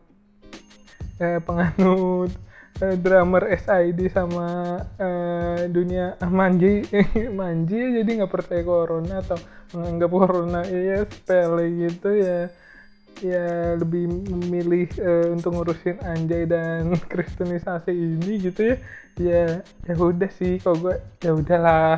eh, 1.19 1.43
penganut 1.43 2.31
uh, 2.81 2.95
drummer 2.97 3.43
SID 3.57 4.09
sama 4.13 4.79
uh, 4.99 5.61
dunia 5.69 6.17
ah, 6.21 6.31
manji. 6.31 6.85
Manji 7.39 8.01
jadi 8.01 8.09
nggak 8.21 8.31
percaya 8.31 8.61
corona 8.63 9.21
atau 9.21 9.37
menganggap 9.75 10.09
corona 10.11 10.61
iya 10.67 11.03
sepele 11.05 11.65
gitu 11.87 12.09
ya. 12.13 12.39
Ya 13.17 13.73
lebih 13.73 14.05
memilih 14.29 14.87
uh, 15.01 15.33
untuk 15.33 15.57
ngurusin 15.57 15.97
anjay 16.05 16.45
dan 16.45 16.93
kristenisasi 17.11 17.93
ini 17.93 18.31
gitu 18.41 18.73
ya. 18.73 18.75
Ya 19.17 19.43
ya 19.89 19.93
udah 19.97 20.29
sih 20.37 20.61
kalau 20.61 20.77
gue 20.89 20.95
ya 21.25 21.33
udahlah. 21.33 21.97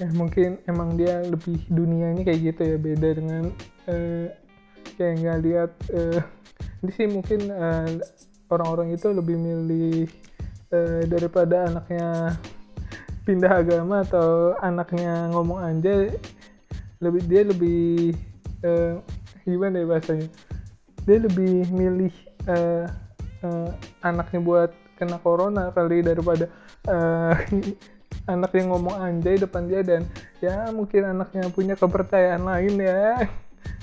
Ya 0.00 0.08
mungkin 0.16 0.58
emang 0.64 0.96
dia 0.96 1.20
lebih 1.22 1.60
dunia 1.68 2.16
ini 2.16 2.24
kayak 2.24 2.40
gitu 2.40 2.62
ya 2.64 2.76
beda 2.80 3.08
dengan 3.14 3.44
uh, 3.86 4.26
kayak 4.96 5.14
nggak 5.22 5.38
lihat 5.44 5.70
uh, 5.92 6.20
ini 6.80 6.90
sih 6.96 7.06
mungkin 7.06 7.52
orang 7.52 8.00
orang-orang 8.50 8.92
itu 8.92 9.08
lebih 9.14 9.38
milih 9.38 10.10
uh, 10.74 11.02
daripada 11.06 11.70
anaknya 11.70 12.36
pindah 13.24 13.62
agama 13.62 14.02
atau 14.02 14.58
anaknya 14.58 15.30
ngomong 15.30 15.62
anjay 15.62 16.10
lebih 17.00 17.22
dia 17.30 17.42
lebih 17.48 18.12
uh, 18.64 19.00
gimana 19.48 19.80
ya 19.80 19.86
bahasanya? 19.88 20.28
Dia 21.08 21.18
lebih 21.24 21.72
milih 21.72 22.12
uh, 22.44 22.86
uh, 23.40 23.70
anaknya 24.04 24.40
buat 24.44 24.70
kena 25.00 25.16
corona 25.16 25.72
kali 25.72 26.04
daripada 26.04 26.52
uh, 26.92 27.32
anak 28.28 28.52
yang 28.52 28.68
ngomong 28.70 29.00
anjay 29.00 29.40
depan 29.40 29.64
dia 29.64 29.80
dan 29.80 30.04
ya 30.44 30.68
mungkin 30.70 31.08
anaknya 31.08 31.48
punya 31.48 31.74
kepercayaan 31.74 32.44
lain 32.44 32.74
ya. 32.78 33.24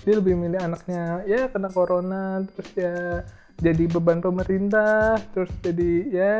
Dia 0.06 0.14
lebih 0.18 0.38
milih 0.38 0.62
anaknya 0.62 1.26
ya 1.26 1.50
kena 1.50 1.74
corona 1.74 2.42
terus 2.54 2.70
ya 2.78 3.26
jadi 3.58 3.84
beban 3.90 4.22
pemerintah 4.22 5.18
terus 5.34 5.50
jadi 5.66 5.92
ya 6.14 6.38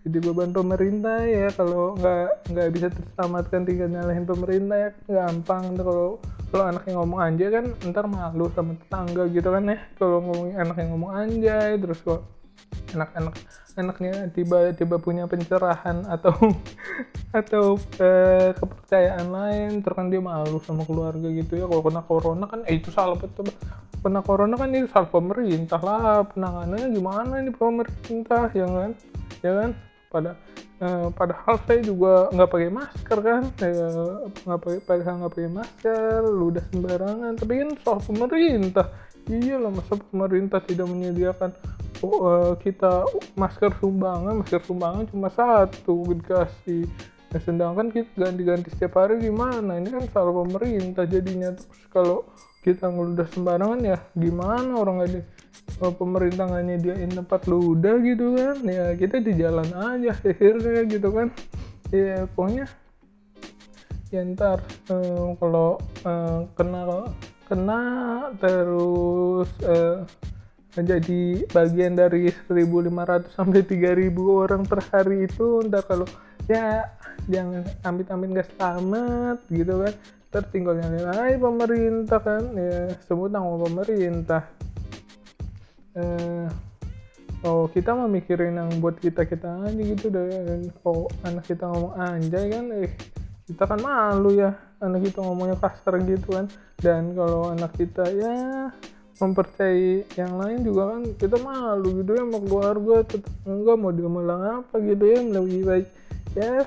jadi 0.00 0.18
beban 0.32 0.50
pemerintah 0.52 1.20
ya. 1.28 1.52
Kalau 1.52 1.92
nggak 2.00 2.28
nggak 2.52 2.68
bisa 2.72 2.86
terselamatkan 2.88 3.62
tinggal 3.68 3.88
nyalahin 3.92 4.24
pemerintah 4.24 4.76
ya 4.76 4.90
gampang 5.04 5.76
kalau 5.76 6.16
kalau 6.50 6.64
anaknya 6.66 6.92
ngomong 6.98 7.20
anjay 7.20 7.48
kan 7.52 7.64
ntar 7.92 8.08
malu 8.08 8.48
sama 8.56 8.74
tetangga 8.80 9.28
gitu 9.28 9.48
kan 9.52 9.64
ya. 9.68 9.78
Kalau 10.00 10.24
ngomongin 10.24 10.56
anaknya 10.56 10.86
ngomong 10.88 11.10
anjay 11.12 11.70
terus 11.76 12.00
kok 12.00 12.39
anak-anak 12.94 13.34
anaknya 13.78 14.26
tiba-tiba 14.34 14.98
punya 14.98 15.24
pencerahan 15.30 16.06
atau 16.14 16.34
atau 17.30 17.78
eh, 18.02 18.50
kepercayaan 18.58 19.26
lain 19.30 19.70
terus 19.80 19.94
kan 19.94 20.10
dia 20.10 20.22
malu 20.22 20.58
sama 20.64 20.82
keluarga 20.82 21.28
gitu 21.30 21.60
ya. 21.60 21.64
Kalau 21.70 21.82
kena 21.84 22.02
corona 22.02 22.44
kan 22.50 22.60
eh 22.66 22.76
itu 22.78 22.90
salah 22.90 23.14
betul. 23.14 23.46
Kena 24.00 24.20
corona 24.24 24.54
kan 24.58 24.72
itu 24.74 24.88
salah 24.90 25.10
pemerintah 25.10 25.78
lah 25.78 26.26
penanganannya 26.26 26.88
gimana 26.90 27.32
ini 27.38 27.52
pemerintah 27.54 28.50
ya 28.50 28.66
kan? 28.66 28.90
Ya 29.40 29.52
kan? 29.54 29.70
Pada 30.10 30.30
uh, 30.82 31.06
padahal 31.14 31.54
saya 31.70 31.80
juga 31.86 32.26
nggak 32.34 32.50
pakai 32.50 32.70
masker 32.72 33.18
kan? 33.22 33.42
Nggak 34.42 34.60
pakai 34.60 34.80
padahal 34.82 35.14
nggak 35.22 35.32
pakai 35.38 35.52
masker 35.52 36.20
lu 36.26 36.44
udah 36.50 36.64
sembarangan. 36.74 37.32
Tapi 37.38 37.52
kan 37.62 37.70
soal 37.86 38.00
pemerintah 38.02 38.86
iya 39.30 39.56
lah 39.62 39.70
masa 39.70 39.94
pemerintah 39.94 40.58
tidak 40.58 40.90
menyediakan 40.90 41.54
oh, 42.02 42.18
uh, 42.26 42.52
kita 42.58 43.06
masker 43.38 43.70
sumbangan 43.78 44.42
masker 44.42 44.62
sumbangan 44.66 45.06
cuma 45.08 45.30
satu 45.30 46.02
dikasih. 46.10 46.90
Nah, 47.30 47.38
sedangkan 47.38 47.94
kita 47.94 48.10
ganti-ganti 48.18 48.74
setiap 48.74 48.98
hari 48.98 49.22
gimana? 49.22 49.78
Ini 49.78 49.86
kan 49.94 50.04
salah 50.10 50.34
pemerintah 50.34 51.06
jadinya 51.06 51.54
terus. 51.54 51.70
Kalau 51.94 52.26
kita 52.66 52.90
ngeludah 52.90 53.30
sembarangan 53.30 53.80
ya 53.86 53.98
gimana 54.18 54.76
orang 54.76 55.00
nggak 55.00 55.10
di 55.14 55.20
kalau 55.78 55.94
pemerintah 55.94 56.44
nggak 56.50 56.64
nyediain 56.66 57.12
tempat 57.14 57.40
ludah 57.46 57.94
gitu 58.02 58.34
kan? 58.34 58.56
Ya 58.66 58.84
kita 58.98 59.22
di 59.22 59.32
jalan 59.38 59.70
aja 59.70 60.10
akhirnya 60.26 60.82
gitu 60.90 61.08
kan. 61.14 61.30
Ya 61.94 62.26
pokoknya 62.34 62.66
ya 64.10 64.26
ntar 64.34 64.58
eh, 64.90 65.28
kalau 65.38 65.78
eh, 66.02 66.40
kena 66.58 66.82
kena 67.50 67.82
terus 68.38 69.50
eh, 69.66 70.06
menjadi 70.78 71.22
bagian 71.50 71.98
dari 71.98 72.30
1.500 72.30 73.34
sampai 73.34 73.66
3.000 73.66 74.14
orang 74.14 74.62
per 74.62 74.80
hari 74.94 75.26
itu 75.26 75.66
ntar 75.66 75.82
kalau 75.82 76.06
ya 76.46 76.86
jangan 77.26 77.66
amit-amit 77.82 78.30
gak 78.38 78.48
selamat 78.54 79.38
gitu 79.50 79.82
kan. 79.82 79.94
Tertinggal 80.30 80.78
nyalain 80.78 81.42
pemerintah 81.42 82.22
kan 82.22 82.54
ya 82.54 82.94
sebut 83.10 83.34
tanggung 83.34 83.66
pemerintah. 83.66 84.46
Eh, 85.98 86.46
oh 87.42 87.66
kita 87.66 87.90
mau 87.98 88.06
mikirin 88.06 88.54
yang 88.54 88.70
buat 88.78 89.02
kita 89.02 89.26
kita 89.26 89.66
aja 89.66 89.74
gitu 89.74 90.06
dan 90.06 90.70
oh 90.86 91.10
anak 91.26 91.50
kita 91.50 91.66
ngomong 91.66 91.98
anjay 91.98 92.46
kan 92.46 92.64
eh 92.78 92.94
kita 93.50 93.66
kan 93.66 93.80
malu 93.82 94.38
ya 94.38 94.54
anak 94.78 95.10
kita 95.10 95.18
ngomongnya 95.20 95.58
kasar 95.58 95.98
gitu 96.06 96.28
kan. 96.30 96.46
Dan 96.78 97.18
kalau 97.18 97.50
anak 97.50 97.74
kita 97.74 98.06
ya 98.14 98.70
mempercayai 99.20 100.08
yang 100.16 100.40
lain 100.40 100.64
juga 100.64 100.96
kan 100.96 101.02
kita 101.20 101.36
malu 101.44 102.00
gitu 102.00 102.16
ya 102.16 102.24
sama 102.24 102.38
keluarga 102.40 102.94
tetap 103.04 103.34
enggak 103.44 103.76
mau 103.76 103.92
dia 103.92 104.08
melang 104.08 104.64
apa 104.64 104.80
gitu 104.80 105.04
ya 105.04 105.20
lebih 105.20 105.60
baik 105.68 105.86
ya 106.32 106.64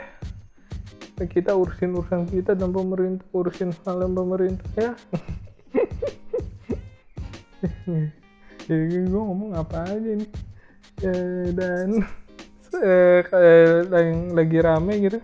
kita 1.17 1.53
urusin 1.53 1.93
urusan 1.93 2.25
kita 2.29 2.55
dan 2.57 2.73
pemerintah 2.73 3.25
urusin 3.31 3.71
hal 3.85 4.01
yang 4.01 4.15
pemerintah 4.17 4.65
ya. 4.75 4.91
Jadi 8.67 8.97
gue 9.07 9.21
ngomong 9.21 9.55
apa 9.59 9.83
aja 9.87 9.99
nih 9.99 10.27
ya, 11.03 11.13
dan 11.51 11.99
kayak 13.29 13.91
lagi, 13.91 14.13
lagi 14.33 14.57
rame 14.63 14.93
gitu 15.03 15.19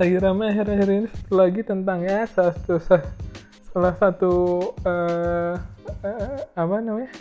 lagi 0.00 0.16
rame 0.16 0.48
akhir-akhir 0.48 0.88
ini 0.88 1.08
lagi 1.28 1.60
tentang 1.60 2.00
ya 2.00 2.24
salah 2.32 2.56
satu 2.64 2.74
salah 3.68 3.94
satu 4.00 4.32
uh, 4.88 5.60
uh, 6.00 6.40
apa 6.56 6.74
namanya? 6.80 7.12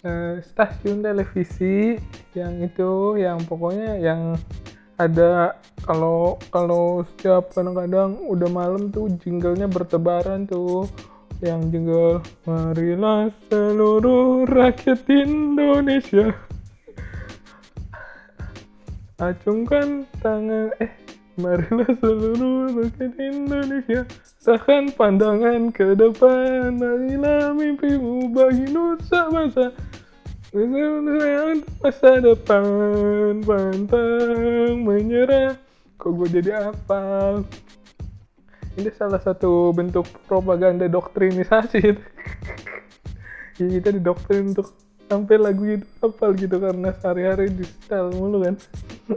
Uh, 0.00 0.40
stasiun 0.40 1.04
televisi 1.04 2.00
yang 2.32 2.64
itu 2.64 3.20
yang 3.20 3.36
pokoknya 3.44 4.00
yang 4.00 4.32
ada 4.96 5.60
kalau 5.84 6.40
kalau 6.48 7.04
setiap 7.12 7.52
kadang-kadang 7.52 8.16
udah 8.24 8.48
malam 8.48 8.88
tuh 8.88 9.12
jinglenya 9.20 9.68
bertebaran 9.68 10.48
tuh. 10.48 10.88
Yang 11.44 11.60
jingle 11.68 12.16
marilah 12.48 13.28
seluruh 13.52 14.48
rakyat 14.48 15.04
Indonesia. 15.08 16.32
Acungkan 19.20 20.08
tangan 20.24 20.72
eh 20.80 20.99
marilah 21.40 21.90
seluruh 21.98 22.76
rakyat 22.76 23.12
Indonesia. 23.16 24.04
Sahkan 24.38 24.92
pandangan 24.92 25.72
ke 25.72 25.96
depan. 25.96 26.76
Marilah 26.76 27.56
mimpimu 27.56 28.30
bagi 28.30 28.68
nusa 28.68 29.32
bangsa. 29.32 29.72
Masa 31.80 32.10
depan. 32.20 33.40
Pantang 33.42 34.84
menyerah. 34.84 35.56
Kok 35.96 36.10
gue 36.16 36.28
jadi 36.40 36.72
apa 36.72 37.40
ini 38.78 38.90
salah 38.94 39.20
satu 39.20 39.74
bentuk 39.74 40.06
propaganda 40.24 40.86
doktrinisasi. 40.86 41.82
Ya 43.58 43.66
kita 43.76 43.90
didoktrin 43.92 44.54
untuk 44.54 44.72
sampai 45.10 45.36
lagu 45.36 45.66
itu 45.66 45.86
hafal 45.98 46.32
gitu 46.38 46.56
karena 46.56 46.94
sehari-hari 47.02 47.50
di 47.50 47.66
style 47.66 48.14
mulu 48.14 48.46
kan. 48.46 48.56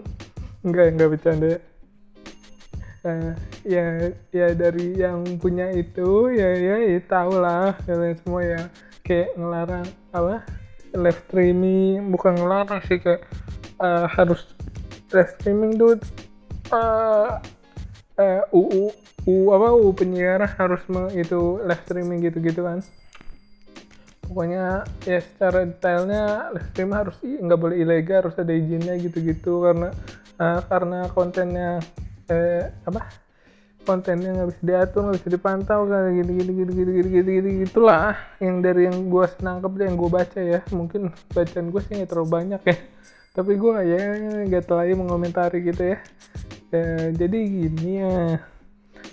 Enggak 0.66 0.96
enggak 0.96 1.10
bercanda 1.12 1.48
ya 1.60 1.60
uh, 3.04 3.32
ya 3.68 4.12
ya 4.32 4.48
dari 4.56 4.98
yang 4.98 5.24
punya 5.40 5.72
itu 5.72 6.32
ya 6.34 6.50
ya, 6.56 6.76
ya 6.80 7.00
tahu 7.08 7.40
lah 7.40 7.76
kalian 7.88 8.18
semua 8.24 8.42
ya. 8.44 8.62
Kayak 9.04 9.36
ngelarang 9.36 9.88
apa 10.16 10.36
live 10.96 11.20
streaming 11.28 12.14
bukan 12.14 12.40
ngelarang 12.40 12.80
sih 12.88 13.00
kayak 13.02 13.28
uh, 13.84 14.08
harus 14.08 14.56
live 15.12 15.32
streaming 15.38 15.76
tuh 15.76 16.00
uh, 16.72 17.40
uh, 18.18 18.42
UU 18.56 18.94
UU 19.24 19.48
apa 19.56 19.68
UU 19.76 19.90
penyiaran 19.96 20.52
harus 20.60 20.84
itu 21.16 21.60
live 21.64 21.84
streaming 21.84 22.20
gitu-gitu 22.24 22.64
kan. 22.64 22.80
Pokoknya 24.24 24.88
ya 25.04 25.20
secara 25.20 25.68
detailnya 25.68 26.52
live 26.56 26.68
stream 26.72 26.92
harus 26.96 27.16
nggak 27.20 27.60
boleh 27.60 27.78
ilegal 27.84 28.28
harus 28.28 28.36
ada 28.40 28.54
izinnya 28.56 28.96
gitu-gitu. 29.00 29.64
Karena 29.64 29.90
uh, 30.40 30.60
karena 30.68 31.12
kontennya 31.12 31.84
eh, 32.34 32.74
apa? 32.90 33.02
Kontennya 33.84 34.32
nggak 34.32 34.50
bisa 34.50 34.62
diatur 34.64 35.02
nggak 35.06 35.18
bisa 35.20 35.30
dipantau 35.30 35.80
kayak 35.86 36.12
gini 36.16 36.32
gini 36.40 36.52
gini 36.56 36.72
gini 36.72 36.92
gini 36.92 37.10
gini 37.12 37.30
gini 37.36 37.50
gitulah 37.68 38.16
yang 38.40 38.64
dari 38.64 38.88
yang 38.88 39.12
gue 39.12 39.26
nangkep 39.44 39.72
yang 39.84 39.96
gue 40.00 40.10
baca 40.10 40.40
ya. 40.42 40.60
Mungkin 40.72 41.02
bacaan 41.36 41.68
gue 41.70 41.82
sih 41.84 41.94
nggak 42.00 42.10
terlalu 42.10 42.30
banyak 42.32 42.62
ya. 42.64 42.78
Tapi 43.36 43.52
gue 43.60 43.74
ya 43.86 44.02
nggak 44.50 44.64
terlalu 44.66 44.96
mengomentari 44.98 45.60
gitu 45.68 45.84
ya. 45.94 45.98
Eh, 46.74 47.14
jadi 47.14 47.38
gini 47.38 47.90
ya. 48.02 48.40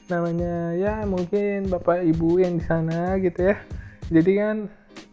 Namanya 0.09 0.55
ya 0.79 0.93
mungkin 1.05 1.69
bapak 1.69 2.07
ibu 2.07 2.39
yang 2.39 2.57
di 2.57 2.65
sana 2.65 3.19
gitu 3.19 3.51
ya. 3.51 3.57
Jadi 4.11 4.33
kan 4.39 4.57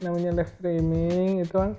namanya 0.02 0.30
live 0.38 0.52
streaming 0.54 1.42
itu 1.42 1.54
kan 1.58 1.74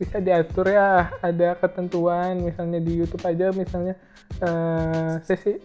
bisa 0.00 0.16
diatur 0.16 0.72
ya 0.72 1.12
ada 1.20 1.60
ketentuan 1.60 2.40
misalnya 2.40 2.80
di 2.80 3.04
YouTube 3.04 3.20
aja 3.28 3.52
misalnya 3.52 4.00
uh, 4.40 5.20
sih 5.28 5.60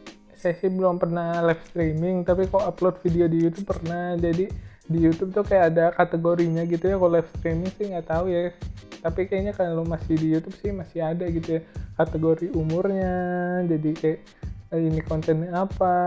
saya 0.46 0.62
sih 0.62 0.70
belum 0.70 1.02
pernah 1.02 1.42
live 1.42 1.64
streaming 1.74 2.22
tapi 2.22 2.46
kok 2.46 2.62
upload 2.62 3.02
video 3.02 3.26
di 3.26 3.42
YouTube 3.42 3.66
pernah. 3.66 4.14
Jadi 4.14 4.46
di 4.86 5.00
YouTube 5.02 5.34
tuh 5.34 5.42
kayak 5.42 5.74
ada 5.74 5.90
kategorinya 5.98 6.62
gitu 6.70 6.86
ya 6.86 7.02
kalau 7.02 7.18
live 7.18 7.30
streaming 7.34 7.72
sih 7.74 7.90
nggak 7.90 8.06
tahu 8.06 8.30
ya. 8.30 8.54
Tapi 9.02 9.26
kayaknya 9.26 9.58
kalau 9.58 9.82
masih 9.82 10.14
di 10.14 10.38
YouTube 10.38 10.54
sih 10.62 10.70
masih 10.70 11.02
ada 11.02 11.26
gitu 11.26 11.58
ya 11.58 11.62
kategori 11.98 12.54
umurnya. 12.54 13.16
Jadi 13.66 13.90
kayak 13.98 14.20
eh, 14.70 14.82
ini 14.86 15.02
kontennya 15.02 15.66
apa 15.66 15.98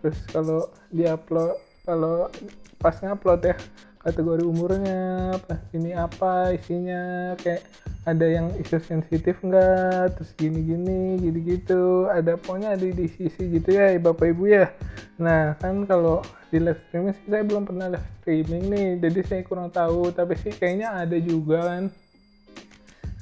terus 0.00 0.24
kalau 0.32 0.72
diupload 0.88 1.60
kalau 1.84 2.32
pas 2.80 2.96
ngupload 2.96 3.40
ya 3.44 3.56
kategori 4.06 4.46
umurnya 4.46 5.34
apa 5.34 5.58
ini 5.74 5.90
apa 5.90 6.54
isinya 6.54 7.34
kayak 7.42 7.66
ada 8.06 8.22
yang 8.22 8.54
isu 8.62 8.78
sensitif 8.78 9.34
enggak 9.42 10.14
terus 10.14 10.30
gini 10.38 10.62
gini 10.62 11.18
gitu 11.18 11.38
gitu 11.42 11.82
ada 12.06 12.38
pokoknya 12.38 12.78
ada 12.78 12.86
di 12.86 13.10
sisi 13.10 13.50
gitu 13.50 13.74
ya 13.74 13.98
bapak 13.98 14.30
ibu 14.30 14.46
ya. 14.46 14.70
Nah 15.18 15.58
kan 15.58 15.82
kalau 15.90 16.22
di 16.54 16.62
live 16.62 16.78
streaming 16.86 17.18
sih 17.18 17.26
saya 17.26 17.42
belum 17.42 17.66
pernah 17.66 17.90
live 17.90 18.08
streaming 18.22 18.70
nih 18.70 18.88
jadi 19.02 19.20
saya 19.26 19.42
kurang 19.42 19.74
tahu. 19.74 20.14
Tapi 20.14 20.38
sih 20.38 20.54
kayaknya 20.54 20.94
ada 20.94 21.18
juga 21.18 21.58
kan. 21.66 21.84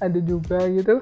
Ada 0.05 0.21
juga 0.21 0.59
gitu. 0.69 1.01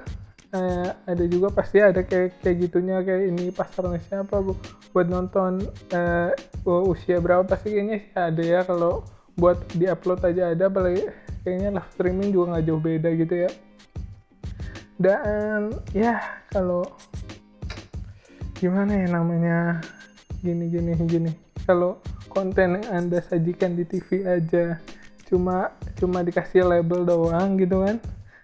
Eh, 0.52 0.88
ada 1.08 1.24
juga 1.26 1.48
pasti 1.48 1.80
ada 1.80 2.04
kayak 2.04 2.44
kayak 2.44 2.56
gitunya 2.68 3.00
kayak 3.02 3.34
ini 3.34 3.50
pasarnya 3.50 3.98
siapa 4.04 4.38
bu? 4.38 4.54
Buat 4.94 5.08
nonton 5.10 5.64
eh, 5.90 6.30
usia 6.70 7.18
berapa 7.18 7.42
pasti 7.42 7.74
kayaknya 7.74 7.98
ada 8.14 8.42
ya 8.46 8.60
kalau 8.62 9.02
buat 9.36 9.58
diupload 9.76 10.20
aja 10.28 10.52
ada 10.52 10.68
apalagi 10.68 11.08
kayaknya 11.42 11.80
live 11.80 11.90
streaming 11.96 12.28
juga 12.30 12.44
nggak 12.56 12.64
jauh 12.68 12.82
beda 12.82 13.08
gitu 13.16 13.34
ya. 13.48 13.50
Dan 15.00 15.74
ya 15.96 16.20
kalau 16.52 16.86
gimana 18.56 18.92
ya 19.02 19.06
namanya 19.10 19.58
gini 20.44 20.70
gini 20.70 20.92
gini. 21.08 21.32
Kalau 21.66 21.98
konten 22.30 22.78
yang 22.78 22.86
anda 22.90 23.18
sajikan 23.24 23.74
di 23.74 23.84
TV 23.88 24.26
aja 24.26 24.78
cuma 25.26 25.72
cuma 25.96 26.20
dikasih 26.20 26.62
label 26.68 27.02
doang 27.08 27.58
gitu 27.58 27.82
kan. 27.82 27.98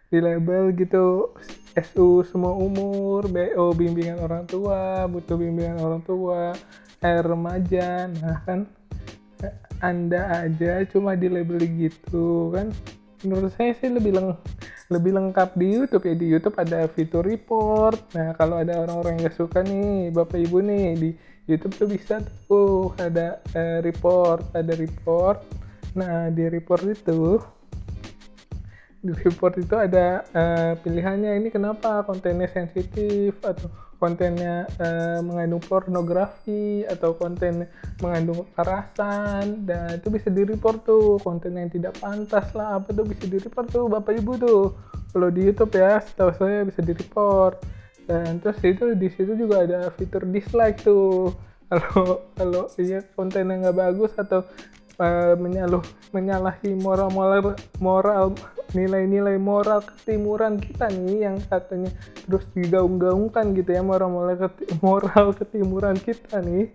Di 0.08 0.24
label 0.24 0.72
gitu 0.72 1.36
SU 1.78 2.26
semua 2.26 2.56
umur 2.58 3.28
BO 3.30 3.70
bimbingan 3.76 4.18
orang 4.18 4.44
tua 4.48 5.06
butuh 5.06 5.38
bimbingan 5.38 5.78
orang 5.78 6.02
tua 6.02 6.56
air 6.98 7.22
remaja 7.22 8.10
nah 8.10 8.42
kan 8.42 8.66
anda 9.80 10.44
aja 10.44 10.82
cuma 10.90 11.14
di 11.14 11.30
label 11.30 11.62
gitu 11.64 12.54
kan? 12.54 12.70
Menurut 13.26 13.50
saya 13.58 13.74
sih 13.78 13.90
lebih 13.90 14.14
leng 14.14 14.34
lebih 14.88 15.12
lengkap 15.14 15.58
di 15.58 15.66
YouTube 15.74 16.04
ya. 16.06 16.14
Di 16.14 16.26
YouTube 16.26 16.56
ada 16.58 16.86
fitur 16.90 17.26
report. 17.26 17.98
Nah 18.14 18.34
kalau 18.38 18.62
ada 18.62 18.78
orang-orang 18.82 19.18
yang 19.18 19.30
gak 19.30 19.38
suka 19.38 19.60
nih 19.62 20.14
bapak 20.14 20.38
ibu 20.48 20.58
nih 20.62 20.86
di 20.96 21.10
YouTube 21.50 21.74
tuh 21.76 21.88
bisa 21.90 22.22
tuh. 22.46 22.94
Ada 22.98 23.42
uh, 23.54 23.78
report 23.82 24.54
ada 24.54 24.72
report. 24.78 25.42
Nah 25.98 26.30
di 26.30 26.44
report 26.46 26.82
itu 26.86 27.42
di 28.98 29.14
report 29.14 29.54
itu 29.62 29.74
ada 29.78 30.26
uh, 30.34 30.72
pilihannya. 30.78 31.38
Ini 31.38 31.48
kenapa 31.54 32.02
kontennya 32.06 32.50
sensitif 32.50 33.38
atau 33.42 33.87
kontennya 33.98 34.64
uh, 34.78 35.18
mengandung 35.26 35.58
pornografi 35.58 36.86
atau 36.86 37.18
konten 37.18 37.66
mengandung 37.98 38.46
kekerasan 38.50 39.66
dan 39.66 39.98
itu 39.98 40.08
bisa 40.08 40.30
di 40.30 40.42
report 40.46 40.86
tuh. 40.86 41.18
Konten 41.18 41.58
yang 41.58 41.68
tidak 41.68 41.98
pantas 41.98 42.54
lah 42.54 42.78
apa 42.78 42.94
tuh 42.94 43.04
bisa 43.04 43.26
di 43.26 43.42
report 43.42 43.68
tuh 43.68 43.90
bapak 43.90 44.22
ibu 44.22 44.38
tuh. 44.38 44.64
Kalau 45.10 45.28
di 45.34 45.50
YouTube 45.50 45.74
ya 45.74 45.98
setahu 45.98 46.30
saya 46.38 46.62
bisa 46.62 46.80
di 46.80 46.94
report 46.94 47.58
dan 48.08 48.40
terus 48.40 48.56
itu 48.64 48.96
di 48.96 49.08
situ 49.12 49.36
juga 49.36 49.66
ada 49.66 49.90
fitur 49.92 50.24
dislike 50.24 50.80
tuh. 50.80 51.34
Kalau 51.68 52.24
kalau 52.32 52.64
iya 52.80 53.04
konten 53.12 53.52
yang 53.52 53.60
nggak 53.60 53.76
bagus 53.76 54.16
atau 54.16 54.40
uh, 54.96 55.34
menyaluh 55.36 55.84
menyalahi 56.16 56.72
moral 56.80 57.12
moral 57.12 57.52
moral 57.76 58.32
nilai-nilai 58.76 59.40
moral 59.40 59.80
ketimuran 59.80 60.60
kita 60.60 60.92
nih 60.92 61.28
yang 61.28 61.36
katanya 61.48 61.88
terus 62.28 62.44
digaung-gaungkan 62.52 63.56
gitu 63.56 63.70
ya 63.72 63.80
moral 63.80 64.12
moral 64.12 64.36
keti 64.36 64.68
ketimuran 65.40 65.96
kita 65.96 66.40
nih. 66.44 66.68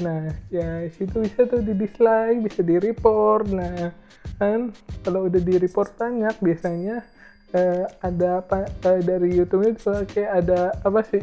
Nah 0.00 0.32
ya 0.48 0.88
situ 0.96 1.20
bisa 1.20 1.44
tuh 1.44 1.60
di 1.60 1.76
dislike 1.76 2.40
bisa 2.40 2.60
di 2.64 2.80
report 2.80 3.46
nah 3.52 3.92
kan 4.40 4.72
kalau 5.04 5.28
udah 5.28 5.38
di 5.38 5.54
report 5.60 5.94
banyak 6.00 6.34
biasanya 6.40 7.04
uh, 7.54 7.84
ada 8.02 8.42
apa 8.42 8.66
uh, 8.66 9.00
dari 9.04 9.36
YouTube 9.36 9.68
itu 9.68 9.92
kayak 10.10 10.30
ada 10.44 10.72
apa 10.82 11.00
sih? 11.06 11.22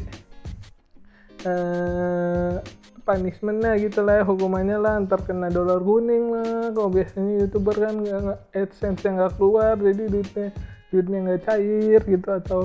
Uh, 1.42 2.62
punishmentnya 3.02 3.76
gitu 3.82 4.06
lah 4.06 4.22
ya, 4.22 4.24
hukumannya 4.24 4.78
lah 4.78 5.02
ntar 5.06 5.22
kena 5.26 5.50
dolar 5.50 5.82
kuning 5.82 6.32
lah. 6.32 6.70
Kalau 6.72 6.90
biasanya 6.90 7.46
youtuber 7.46 7.76
kan 7.76 7.96
nggak 8.02 8.40
adsense 8.54 9.02
yang 9.04 9.20
nggak 9.20 9.34
keluar 9.36 9.76
jadi 9.78 10.04
duitnya 10.08 10.48
duitnya 10.92 11.18
nggak 11.26 11.42
cair 11.48 12.02
gitu 12.04 12.30
atau 12.30 12.62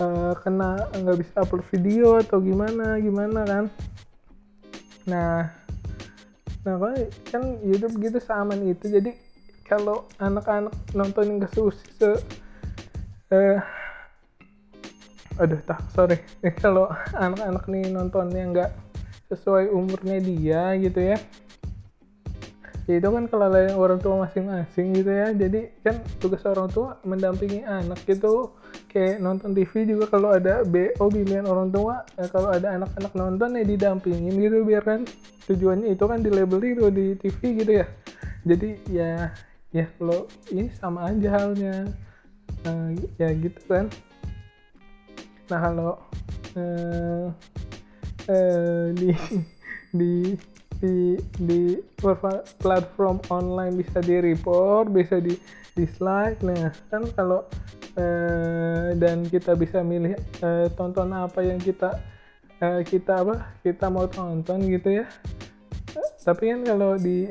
uh, 0.00 0.32
kena 0.40 0.86
nggak 0.94 1.18
bisa 1.20 1.34
upload 1.42 1.64
video 1.68 2.18
atau 2.20 2.38
gimana 2.38 2.96
gimana 3.02 3.40
kan. 3.44 3.64
Nah 5.08 5.50
nah 6.60 6.76
kan 7.32 7.42
YouTube 7.64 7.98
gitu 8.04 8.18
seaman 8.20 8.62
itu. 8.68 8.86
Jadi 8.88 9.16
kalau 9.64 10.10
anak-anak 10.18 10.74
nonton 10.92 11.24
yang 11.30 11.40
kesusi 11.46 11.86
se 11.94 12.10
uh, 13.30 13.58
aduh 15.40 15.60
tak 15.64 15.80
sorry. 15.96 16.20
Kalau 16.62 16.90
anak-anak 17.16 17.64
nih 17.64 17.88
nontonnya 17.88 18.42
nggak 18.50 18.70
sesuai 19.30 19.70
umurnya 19.70 20.18
dia 20.18 20.62
gitu 20.82 21.00
ya. 21.14 21.18
Ya 22.90 22.98
itu 22.98 23.06
kan 23.06 23.24
kalau 23.30 23.54
orang 23.78 24.02
tua 24.02 24.26
masing-masing 24.26 24.98
gitu 24.98 25.14
ya. 25.14 25.30
Jadi 25.30 25.70
kan 25.86 26.02
tugas 26.18 26.42
orang 26.42 26.66
tua 26.74 26.98
mendampingi 27.06 27.62
anak 27.62 28.02
gitu. 28.02 28.50
Kayak 28.90 29.22
nonton 29.22 29.54
TV 29.54 29.86
juga 29.86 30.10
kalau 30.10 30.34
ada 30.34 30.66
BO 30.66 31.06
pilihan 31.06 31.46
orang 31.46 31.70
tua. 31.70 32.02
Ya 32.18 32.26
kalau 32.26 32.50
ada 32.50 32.74
anak-anak 32.74 33.12
nonton 33.14 33.54
ya 33.54 33.62
didampingin 33.62 34.34
gitu 34.34 34.66
biar 34.66 34.82
kan 34.82 35.00
tujuannya 35.46 35.94
itu 35.94 36.04
kan 36.06 36.18
di 36.18 36.30
label 36.34 36.58
itu 36.66 36.86
di 36.90 37.06
TV 37.14 37.38
gitu 37.62 37.72
ya. 37.78 37.86
Jadi 38.42 38.68
ya 38.90 39.30
ya 39.70 39.86
kalau 39.94 40.26
ini 40.50 40.66
sama 40.74 41.14
aja 41.14 41.28
halnya. 41.30 41.86
Uh, 42.66 42.92
ya 43.22 43.30
gitu 43.38 43.60
kan. 43.70 43.86
Nah 45.46 45.58
kalau 45.62 45.94
uh, 46.58 47.30
uh, 48.30 48.94
di 48.94 49.10
di 49.98 50.14
di 50.80 50.94
di 51.36 51.60
platform 52.62 53.20
online 53.28 53.74
bisa 53.74 53.98
di 53.98 54.16
report 54.22 54.94
bisa 54.94 55.18
di 55.18 55.34
dislike 55.74 56.40
nah 56.40 56.72
kan 56.88 57.04
kalau 57.12 57.44
uh, 57.98 58.94
dan 58.94 59.26
kita 59.26 59.58
bisa 59.58 59.82
milih 59.82 60.14
uh, 60.40 60.70
tonton 60.78 61.10
apa 61.10 61.42
yang 61.42 61.58
kita 61.58 61.98
uh, 62.60 62.80
kita 62.84 63.24
apa 63.24 63.56
kita 63.64 63.86
mau 63.90 64.06
tonton 64.06 64.60
gitu 64.68 65.02
ya. 65.02 65.06
Tapi 66.20 66.52
kan 66.52 66.60
kalau 66.62 67.00
di 67.00 67.26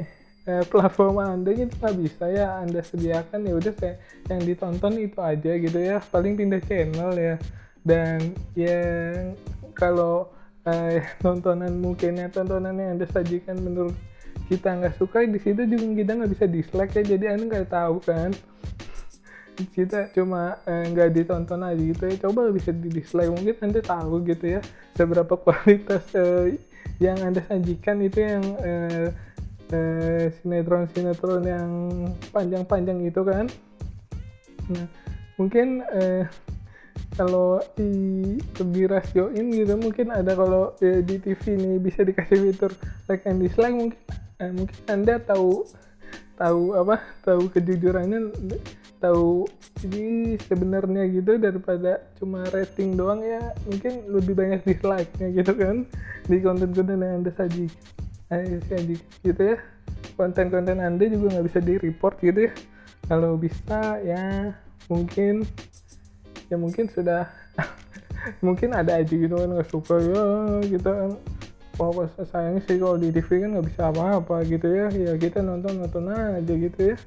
uh, 0.50 0.64
platform 0.68 1.22
anda 1.22 1.54
itu 1.54 1.72
nggak 1.78 1.96
bisa 1.96 2.26
ya 2.28 2.60
anda 2.60 2.82
sediakan 2.82 3.46
ya 3.46 3.54
udah 3.56 3.74
kayak 3.78 3.98
yang 4.28 4.42
ditonton 4.44 4.94
itu 4.98 5.20
aja 5.22 5.52
gitu 5.56 5.80
ya. 5.80 5.98
Paling 6.10 6.34
pindah 6.36 6.62
channel 6.66 7.12
ya. 7.16 7.36
Dan 7.80 8.36
yang 8.58 9.38
kalau 9.78 10.28
uh, 10.70 10.98
tontonan 11.24 11.74
mungkin 11.82 12.22
ya 12.22 12.30
tontonan 12.30 12.78
yang 12.78 12.96
anda 12.98 13.10
sajikan 13.10 13.58
menurut 13.58 13.98
kita 14.50 14.78
nggak 14.82 14.98
suka 14.98 15.26
di 15.26 15.38
situ 15.42 15.66
juga 15.70 15.86
kita 15.94 16.12
nggak 16.18 16.32
bisa 16.34 16.46
dislike 16.50 16.94
ya 16.98 17.04
jadi 17.18 17.26
anda 17.38 17.46
nggak 17.50 17.70
tahu 17.70 17.98
kan? 18.02 18.34
Kita 19.60 20.08
cuma 20.16 20.56
eh, 20.64 20.88
nggak 20.88 21.10
uh, 21.12 21.14
ditonton 21.14 21.62
aja 21.68 21.76
gitu 21.76 22.04
ya 22.08 22.16
coba 22.24 22.48
bisa 22.48 22.72
di 22.72 22.88
dislike 22.88 23.28
mungkin 23.28 23.56
anda 23.60 23.82
tahu 23.84 24.24
gitu 24.24 24.46
ya 24.56 24.62
seberapa 24.96 25.36
kualitas 25.36 26.04
uh, 26.16 26.48
yang 27.04 27.20
anda 27.20 27.44
sajikan 27.44 28.00
itu 28.00 28.24
yang 28.24 28.44
uh, 28.64 29.08
uh, 29.76 30.24
sinetron 30.40 30.88
sinetron 30.96 31.44
yang 31.44 31.70
panjang-panjang 32.32 33.04
itu 33.04 33.22
kan? 33.28 33.46
Nah 34.72 34.88
mungkin 35.36 35.84
uh, 35.88 36.24
kalau 37.18 37.62
di 37.74 38.38
lebih 38.60 38.92
rasioin 38.92 39.50
gitu 39.50 39.74
mungkin 39.80 40.14
ada 40.14 40.36
kalau 40.38 40.74
ya, 40.84 41.02
di 41.02 41.18
TV 41.18 41.58
ini 41.58 41.72
bisa 41.82 42.06
dikasih 42.06 42.38
fitur 42.50 42.72
like 43.10 43.26
and 43.26 43.42
dislike 43.42 43.74
mungkin. 43.74 44.00
Eh, 44.40 44.52
mungkin 44.56 44.78
anda 44.88 45.20
tahu 45.20 45.68
tahu 46.40 46.72
apa 46.80 47.04
tahu 47.28 47.52
kejujurannya 47.52 48.32
tahu 49.04 49.44
jadi 49.84 50.40
sebenarnya 50.48 51.04
gitu 51.12 51.36
daripada 51.36 52.04
cuma 52.20 52.48
rating 52.52 52.96
doang 52.96 53.20
ya 53.20 53.52
mungkin 53.68 54.08
lebih 54.08 54.40
banyak 54.40 54.64
dislike-nya 54.64 55.28
gitu 55.36 55.52
kan 55.56 55.84
di 56.28 56.40
konten-konten 56.40 57.04
yang 57.04 57.24
anda 57.24 57.32
saji 57.36 57.68
eh, 58.32 58.60
saji 58.70 58.96
gitu 59.26 59.42
ya. 59.56 59.58
Konten-konten 60.16 60.80
anda 60.80 61.04
juga 61.08 61.36
nggak 61.40 61.46
bisa 61.48 61.60
di 61.64 61.74
report 61.80 62.16
gitu 62.24 62.48
ya. 62.48 62.54
Kalau 63.08 63.40
bisa 63.40 63.98
ya 64.04 64.54
mungkin 64.92 65.48
ya 66.50 66.58
mungkin 66.58 66.90
sudah 66.90 67.30
mungkin 68.46 68.74
ada 68.76 69.00
aja 69.00 69.14
gitu 69.14 69.32
kan 69.32 69.50
nggak 69.54 69.70
suka 69.70 69.96
ya 70.02 70.26
kita 70.66 70.90
kan 70.90 71.12
apa 71.80 72.04
sayangnya 72.28 72.62
sih 72.68 72.76
kalau 72.76 73.00
di 73.00 73.08
TV 73.16 73.40
kan 73.40 73.50
nggak 73.56 73.68
bisa 73.72 73.82
apa-apa 73.88 74.44
gitu 74.44 74.68
ya 74.68 74.92
ya 74.92 75.14
kita 75.16 75.40
nonton 75.40 75.80
nonton 75.80 76.12
aja 76.12 76.54
gitu 76.54 76.94
ya. 76.94 76.98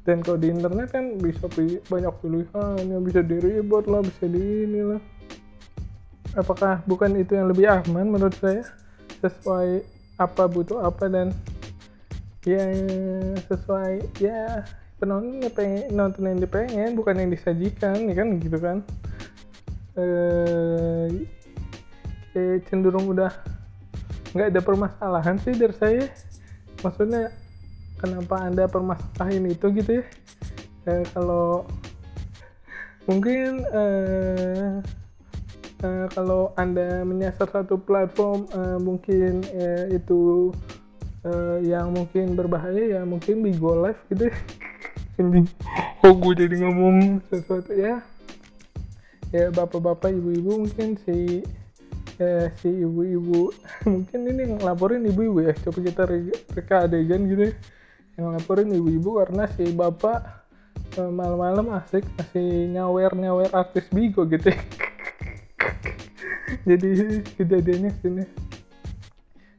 Dan 0.00 0.24
kalau 0.24 0.40
di 0.40 0.48
internet 0.48 0.88
kan 0.96 1.20
bisa 1.20 1.44
banyak 1.92 2.14
pilihan 2.24 2.82
yang 2.88 3.02
bisa 3.04 3.20
di 3.20 3.36
ribet 3.36 3.84
lah 3.84 4.00
bisa 4.00 4.24
di 4.24 4.40
ini 4.64 4.80
lah. 4.80 5.00
Apakah 6.40 6.80
bukan 6.88 7.20
itu 7.20 7.36
yang 7.36 7.52
lebih 7.52 7.68
aman 7.68 8.08
menurut 8.08 8.32
saya? 8.40 8.64
Sesuai 9.20 9.84
apa 10.16 10.48
butuh 10.48 10.80
apa 10.88 11.04
dan 11.12 11.36
ya 12.48 12.64
sesuai 13.44 14.08
ya 14.16 14.64
penonton 15.00 15.40
ya 15.40 15.50
pengen 15.50 15.96
nonton 15.96 16.28
yang 16.28 16.38
dipengen 16.38 16.92
bukan 16.92 17.16
yang 17.16 17.30
disajikan 17.32 17.96
ya 18.04 18.14
kan 18.14 18.28
gitu 18.36 18.58
kan. 18.60 18.78
Eh 19.96 21.08
eh 22.36 22.56
cenderung 22.68 23.10
udah 23.10 23.32
nggak 24.36 24.54
ada 24.54 24.60
permasalahan 24.60 25.40
sih 25.40 25.56
dari 25.56 25.74
saya. 25.74 26.04
Maksudnya 26.84 27.32
kenapa 27.96 28.44
anda 28.44 28.68
permasalahan 28.68 29.48
itu 29.48 29.66
gitu 29.74 29.90
ya? 30.00 30.04
Eh, 30.88 31.04
kalau 31.12 31.64
mungkin 33.08 33.64
eh, 33.68 34.80
eh, 35.84 36.06
kalau 36.12 36.52
anda 36.56 37.04
menyasar 37.04 37.48
satu 37.50 37.80
platform 37.80 38.48
eh, 38.48 38.78
mungkin 38.80 39.44
eh, 39.52 39.96
itu 39.96 40.52
eh, 41.24 41.58
yang 41.68 41.92
mungkin 41.92 42.32
berbahaya 42.36 43.00
ya 43.00 43.02
mungkin 43.04 43.44
Bigo 43.44 43.76
Live 43.84 44.00
gitu 44.08 44.32
ya 44.32 44.36
anjing 45.20 45.46
oh 46.00 46.14
gue 46.16 46.32
jadi 46.32 46.56
ngomong 46.64 47.20
sesuatu 47.28 47.76
ya. 47.76 48.00
Ya 49.30 49.46
bapak-bapak 49.54 50.10
ibu-ibu 50.10 50.66
mungkin 50.66 50.98
si 51.06 51.44
eh, 52.18 52.50
si 52.58 52.68
ibu-ibu. 52.82 53.54
Mungkin 53.92 54.20
ini 54.26 54.58
ngelaporin 54.58 55.06
ibu-ibu 55.06 55.46
ya. 55.46 55.54
Coba 55.54 55.78
kita 55.86 56.02
reka 56.56 56.76
adegan 56.88 57.30
gitu 57.30 57.52
ya. 57.52 57.54
Ngelaporin 58.18 58.74
ibu-ibu 58.74 59.22
karena 59.22 59.46
si 59.54 59.70
bapak 59.70 60.18
eh, 60.98 61.10
malam-malam 61.14 61.78
asik 61.78 62.02
masih 62.18 62.74
nyawer-nyawer 62.74 63.54
artis 63.54 63.86
bigo 63.94 64.26
gitu 64.26 64.50
ya. 64.50 64.58
Jadi 66.68 67.22
kejadiannya 67.38 67.90
sini 68.02 68.49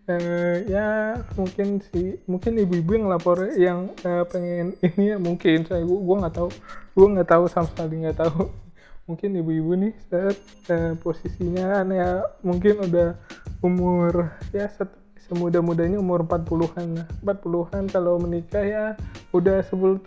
uh, 0.10 0.56
ya 0.66 1.18
mungkin 1.38 1.84
si 1.92 2.18
mungkin 2.26 2.58
ibu-ibu 2.58 2.98
yang 2.98 3.08
lapor 3.10 3.52
yang 3.58 3.92
uh, 4.06 4.24
pengen 4.30 4.78
ini 4.88 5.14
ya 5.14 5.18
mungkin. 5.22 5.68
Saya 5.68 5.84
gua 5.86 6.00
gua 6.02 6.16
nggak 6.26 6.36
tahu. 6.38 6.50
Gua 6.98 7.08
nggak 7.18 7.30
tahu 7.30 7.44
sama 7.50 7.68
sekali 7.70 8.06
nggak 8.06 8.20
tahu. 8.22 8.50
Mungkin 9.10 9.34
ibu-ibu 9.44 9.76
nih 9.76 9.94
saat 10.08 10.38
uh, 10.72 10.94
posisinya 11.02 11.84
ya 11.84 12.24
mungkin 12.46 12.80
udah 12.86 13.18
umur 13.60 14.32
ya 14.56 14.72
semuda-mudanya 15.32 15.96
umur 15.96 16.28
40-an 16.28 17.00
lah 17.00 17.08
40-an 17.24 17.88
kalau 17.88 18.20
menikah 18.20 18.64
ya 18.64 18.86
udah 19.32 19.64
10 19.64 20.00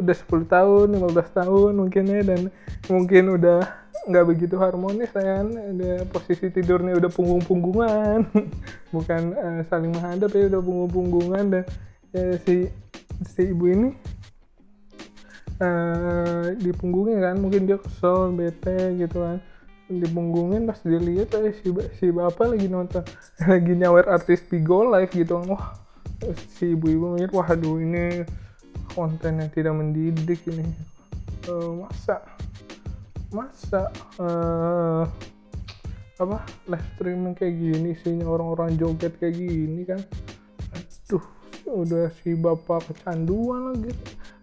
udah 0.00 0.16
10 0.16 0.48
tahun 0.48 0.86
15 0.96 1.38
tahun 1.38 1.72
mungkin 1.76 2.04
ya 2.08 2.20
dan 2.24 2.40
mungkin 2.88 3.36
udah 3.36 3.81
nggak 4.08 4.26
begitu 4.26 4.56
harmonis 4.58 5.10
kan. 5.14 5.46
Ada 5.52 6.06
posisi 6.10 6.50
tidurnya 6.50 6.98
udah 6.98 7.10
punggung-punggungan. 7.10 8.18
Bukan 8.94 9.22
uh, 9.34 9.60
saling 9.70 9.92
menghadap 9.94 10.30
ya 10.34 10.50
udah 10.50 10.62
punggung-punggungan. 10.62 11.44
Dan 11.50 11.64
ya, 12.10 12.36
si 12.42 12.66
si 13.22 13.54
ibu 13.54 13.70
ini 13.70 13.90
uh, 15.62 16.50
di 16.58 16.70
punggungnya 16.74 17.30
kan 17.30 17.36
mungkin 17.38 17.70
dia 17.70 17.78
kesel 17.78 18.34
bete 18.34 18.98
gitu 18.98 19.18
kan. 19.22 19.38
Dipunggungin 19.92 20.64
pas 20.64 20.80
dilihat 20.80 21.36
eh 21.36 21.52
si, 21.60 21.68
si 22.00 22.06
bapak 22.08 22.56
lagi 22.56 22.66
nonton 22.66 23.04
lagi 23.50 23.72
nyawer 23.76 24.08
artis 24.08 24.40
Pigo 24.42 24.88
live 24.88 25.12
gitu 25.12 25.42
kan. 25.42 25.46
Wah 25.52 25.66
si 26.54 26.78
ibu-ibu 26.78 27.18
mikir 27.18 27.34
wah 27.34 27.50
aduh 27.50 27.82
ini 27.82 28.22
konten 28.94 29.42
yang 29.42 29.50
tidak 29.50 29.74
mendidik 29.74 30.40
ini. 30.46 30.66
Uh, 31.50 31.82
masa 31.82 32.22
masa 33.32 33.88
uh, 34.20 35.04
apa 36.20 36.38
live 36.68 36.88
streaming 36.94 37.34
kayak 37.34 37.56
gini 37.58 37.90
sih 38.04 38.20
orang-orang 38.22 38.76
joget 38.78 39.16
kayak 39.18 39.40
gini 39.40 39.82
kan? 39.88 40.00
Aduh 40.76 41.24
udah 41.66 42.12
si 42.22 42.36
bapak 42.36 42.92
kecanduan 42.92 43.74
lagi. 43.74 43.92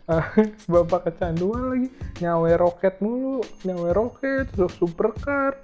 Uh, 0.10 0.26
bapak 0.74 1.14
kecanduan 1.14 1.64
lagi. 1.72 1.88
Nyawe 2.20 2.52
roket 2.60 3.00
mulu 3.00 3.46
nyawe 3.64 3.90
roket 3.96 4.50
supercar. 4.76 5.56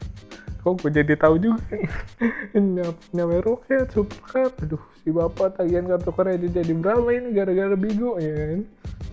Kok 0.66 0.82
gue 0.82 0.90
jadi 0.98 1.14
tahu 1.14 1.38
juga? 1.38 1.62
Nyawe 3.16 3.38
roket 3.42 3.90
supercar. 3.94 4.50
Aduh 4.62 4.82
si 5.06 5.14
bapak 5.14 5.62
tagihan 5.62 5.86
kartu 5.86 6.10
kredit 6.10 6.50
jadi 6.50 6.74
berapa 6.74 7.06
ini 7.14 7.30
gara-gara 7.30 7.78
bigo 7.78 8.18
ya 8.18 8.34
kan 8.34 8.62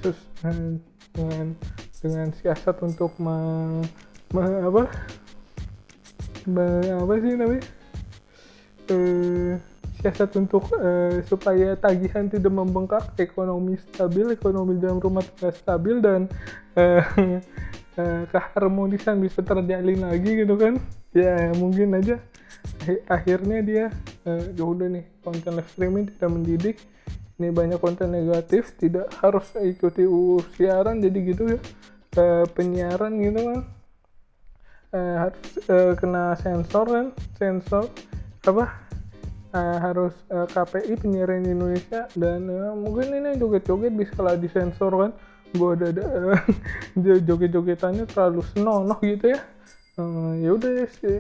terus 0.00 0.18
dengan 0.40 1.54
dengan 2.02 2.28
siasat 2.34 2.82
untuk 2.82 3.14
me, 3.22 3.36
me 4.34 4.42
apa 4.42 4.82
me, 6.50 6.66
apa 6.90 7.12
sih 7.22 7.32
namanya 7.38 7.62
uh, 8.90 9.54
siasat 10.02 10.34
untuk 10.34 10.66
uh, 10.74 11.22
supaya 11.30 11.78
tagihan 11.78 12.26
tidak 12.26 12.50
membengkak, 12.50 13.14
ekonomi 13.22 13.78
stabil, 13.78 14.34
ekonomi 14.34 14.74
dalam 14.82 14.98
rumah 14.98 15.22
tangga 15.22 15.54
stabil 15.54 16.02
dan 16.02 16.26
uh, 16.74 17.06
uh, 18.02 18.22
keharmonisan 18.34 19.22
bisa 19.22 19.46
terjalin 19.46 20.02
lagi 20.02 20.42
gitu 20.42 20.58
kan. 20.58 20.82
Ya 21.14 21.54
mungkin 21.54 21.94
aja 21.94 22.18
akhirnya 23.06 23.58
dia 23.62 23.84
ya 24.26 24.64
udah 24.64 24.90
nih 24.90 25.04
konten 25.22 25.54
live 25.54 25.70
streaming 25.70 26.10
tidak 26.10 26.30
mendidik. 26.34 26.76
Ini 27.40 27.48
banyak 27.50 27.80
konten 27.80 28.12
negatif, 28.12 28.76
tidak 28.76 29.08
harus 29.20 29.48
ikuti 29.60 30.04
siaran 30.56 31.00
jadi 31.00 31.18
gitu 31.24 31.44
ya. 31.56 31.60
Uh, 32.12 32.44
penyiaran 32.52 33.12
gitu 33.20 33.40
kan. 33.40 33.60
Uh, 34.92 35.16
harus 35.28 35.48
uh, 35.72 35.92
kena 35.96 36.36
sensor 36.36 36.84
kan, 36.84 37.06
sensor 37.40 37.88
apa? 38.44 38.64
Uh, 39.52 39.76
harus 39.80 40.14
uh, 40.32 40.48
KPI 40.48 40.96
penyiaran 41.00 41.44
di 41.44 41.56
Indonesia. 41.56 42.08
Dan 42.12 42.52
uh, 42.52 42.76
mungkin 42.76 43.16
ini 43.16 43.40
joget-joget 43.40 43.92
bisa 43.96 44.20
lah 44.20 44.36
disensor 44.36 44.92
kan. 44.92 45.12
Gue 45.52 45.76
ada, 45.76 45.88
ada 45.92 47.14
joget-jogetannya 47.20 48.08
terlalu 48.08 48.40
senonoh 48.52 48.96
gitu 49.04 49.36
ya 49.36 49.40
uh, 50.00 50.32
ya 50.40 50.50
udah 50.56 50.72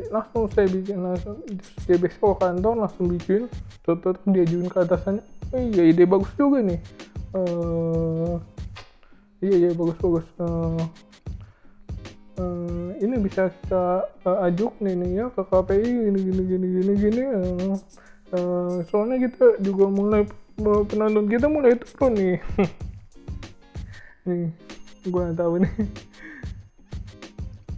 langsung 0.08 0.48
saya 0.52 0.66
bikin 0.68 0.98
langsung 1.02 1.36
dia 1.84 1.96
besok 2.00 2.38
ke 2.38 2.46
kantor 2.46 2.74
langsung 2.86 3.06
bikin 3.10 3.50
tutup 3.84 4.16
dia 4.30 4.44
ke 4.46 4.78
atasannya 4.78 5.24
eh, 5.52 5.64
iya 5.68 5.82
ide 5.92 6.04
bagus 6.08 6.32
juga 6.36 6.64
nih. 6.64 6.80
Uh, 7.32 8.40
iya 9.44 9.68
iya 9.68 9.70
bagus 9.76 9.96
bagus. 10.00 10.26
Uh, 10.40 10.80
uh, 12.40 12.88
ini 13.00 13.16
bisa 13.20 13.52
kita 13.52 14.08
uh, 14.24 14.46
ajuk 14.48 14.72
nih 14.80 14.94
nih 14.96 15.10
ya 15.20 15.26
ke 15.32 15.42
KPI 15.44 15.88
gini 16.08 16.20
gini 16.24 16.42
gini 16.48 16.66
gini 16.72 16.92
gini 16.96 17.22
uh, 17.28 17.74
uh, 18.36 18.74
soalnya 18.88 19.28
kita 19.28 19.60
juga 19.60 19.84
mulai 19.92 20.24
penonton 20.88 21.28
kita 21.28 21.46
mulai 21.48 21.76
turun 21.76 22.12
nih. 22.16 22.36
Nih 24.22 24.54
gue 25.02 25.24
tahu 25.34 25.58
nih 25.66 25.74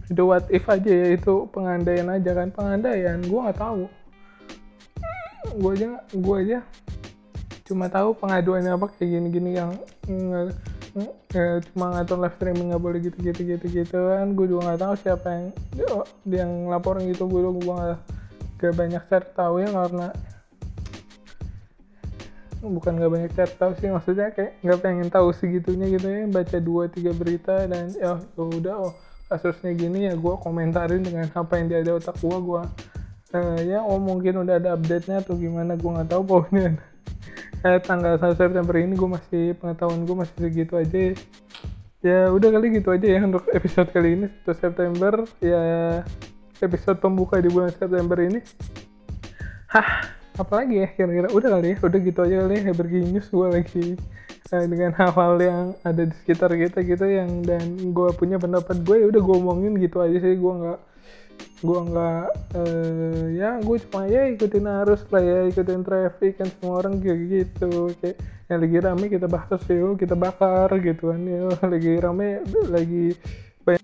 itu 0.05 0.21
what 0.21 0.45
if 0.53 0.65
aja 0.69 0.85
ya 0.85 1.07
itu 1.17 1.49
pengandaian 1.49 2.05
aja 2.13 2.31
kan. 2.37 2.53
Pengandaian 2.53 3.17
gue 3.25 3.39
nggak 3.41 3.57
tahu. 3.57 3.89
Gue 5.57 5.71
aja 5.77 5.87
gue 6.13 6.37
aja 6.45 6.59
cuma 7.65 7.89
tahu 7.89 8.13
pengaduannya 8.13 8.77
apa 8.77 8.93
kayak 8.93 9.09
gini-gini 9.09 9.57
yang 9.57 9.73
mm, 10.05 10.53
ya, 11.33 11.57
cuma 11.73 11.97
ngatur 11.97 12.21
live 12.21 12.37
streaming 12.37 12.69
nggak 12.69 12.83
boleh 12.85 12.99
gitu 13.01 13.17
gitu 13.17 13.41
gitu 13.41 13.65
gitu 13.65 13.97
kan. 13.97 14.37
Gue 14.37 14.45
juga 14.45 14.73
nggak 14.73 14.81
tahu 14.85 14.93
siapa 15.01 15.27
yang 15.33 15.45
yang 16.29 16.51
laporin 16.69 17.09
gitu. 17.09 17.25
Gue 17.25 17.41
gue 17.41 17.73
nggak 17.73 17.99
gak 18.55 18.73
banyak 18.77 19.03
cari 19.09 19.27
tahu 19.33 19.55
ya 19.65 19.69
karena 19.73 20.07
bukan 22.65 22.93
nggak 22.97 23.11
banyak 23.13 23.31
chat 23.33 23.49
tahu 23.57 23.73
sih. 23.81 23.89
Maksudnya 23.89 24.29
kayak 24.37 24.61
nggak 24.61 24.79
pengen 24.85 25.09
tahu 25.09 25.33
segitunya 25.33 25.89
gitu 25.89 26.05
ya. 26.05 26.29
Baca 26.29 26.57
dua 26.61 26.85
tiga 26.93 27.09
berita 27.17 27.65
dan 27.65 27.89
ya, 27.97 28.21
ya 28.21 28.43
udah 28.45 28.75
oh 28.85 28.93
kasusnya 29.25 29.73
gini 29.73 30.05
ya 30.05 30.13
gue 30.13 30.35
komentarin 30.37 31.01
dengan 31.01 31.25
apa 31.33 31.57
yang 31.57 31.65
dia 31.69 31.79
ada 31.81 31.97
otak 31.97 32.17
gue 32.21 32.37
gue 32.37 32.61
uh, 33.33 33.59
ya 33.61 33.81
oh 33.81 33.97
mungkin 33.97 34.45
udah 34.45 34.61
ada 34.61 34.77
update 34.77 35.05
nya 35.09 35.19
atau 35.21 35.33
gimana 35.35 35.73
gue 35.75 35.89
nggak 35.89 36.09
tahu 36.09 36.23
pokoknya. 36.25 36.69
Eh, 37.65 37.81
tanggal 37.81 38.13
1 38.21 38.37
September 38.37 38.77
ini 38.77 38.93
gue 38.93 39.09
masih 39.09 39.57
pengetahuan 39.57 40.05
gue 40.05 40.13
masih 40.13 40.37
segitu 40.37 40.77
aja. 40.77 41.17
Ya. 42.05 42.29
udah 42.29 42.53
kali 42.53 42.77
gitu 42.77 42.93
aja 42.93 43.17
ya 43.17 43.25
untuk 43.25 43.41
episode 43.49 43.89
kali 43.89 44.13
ini 44.13 44.27
1 44.45 44.53
September. 44.53 45.25
Ya 45.41 45.65
episode 46.61 47.01
pembuka 47.01 47.41
di 47.41 47.49
bulan 47.49 47.73
September 47.73 48.21
ini. 48.21 48.37
Hah 49.73 50.13
apalagi 50.37 50.77
ya 50.77 50.93
kira-kira? 50.93 51.33
Udah 51.33 51.57
kali 51.57 51.73
ya 51.73 51.77
udah 51.81 51.99
gitu 52.05 52.19
aja 52.21 52.35
kali 52.45 52.55
ya 52.69 53.01
news 53.09 53.27
gue 53.33 53.47
lagi 53.49 53.97
dengan 54.45 54.93
hal-hal 54.93 55.33
yang 55.41 55.65
ada 55.81 56.05
di 56.05 56.13
sekitar 56.21 56.53
kita 56.53 56.85
gitu 56.85 57.05
yang 57.09 57.41
dan 57.41 57.91
gue 57.91 58.09
punya 58.13 58.37
pendapat 58.37 58.85
gue 58.85 59.01
ya 59.01 59.05
udah 59.09 59.21
gue 59.25 59.35
omongin 59.41 59.73
gitu 59.81 59.97
aja 60.05 60.17
sih. 60.21 60.37
Gue 60.37 60.53
nggak 60.53 60.79
gue 61.65 61.79
nggak 61.91 62.25
uh, 62.55 63.23
ya 63.33 63.49
gue 63.57 63.77
cuma 63.89 64.05
ya 64.05 64.29
ikutin 64.29 64.65
arus 64.85 65.01
lah 65.09 65.23
ya 65.23 65.39
ikutin 65.49 65.81
traffic 65.81 66.37
kan 66.37 66.47
semua 66.53 66.85
orang 66.85 67.01
kayak 67.01 67.19
gitu. 67.25 67.89
Kayak 67.97 68.17
yang 68.45 68.59
lagi 68.61 68.77
rame 68.77 69.05
kita 69.09 69.27
bahas 69.27 69.61
yuk 69.65 69.97
kita 69.97 70.13
bakar 70.13 70.69
gitu 70.77 71.09
kan. 71.09 71.21
Ya 71.25 71.49
lagi 71.65 71.91
rame 71.97 72.45
lagi 72.69 73.05
banyak 73.65 73.83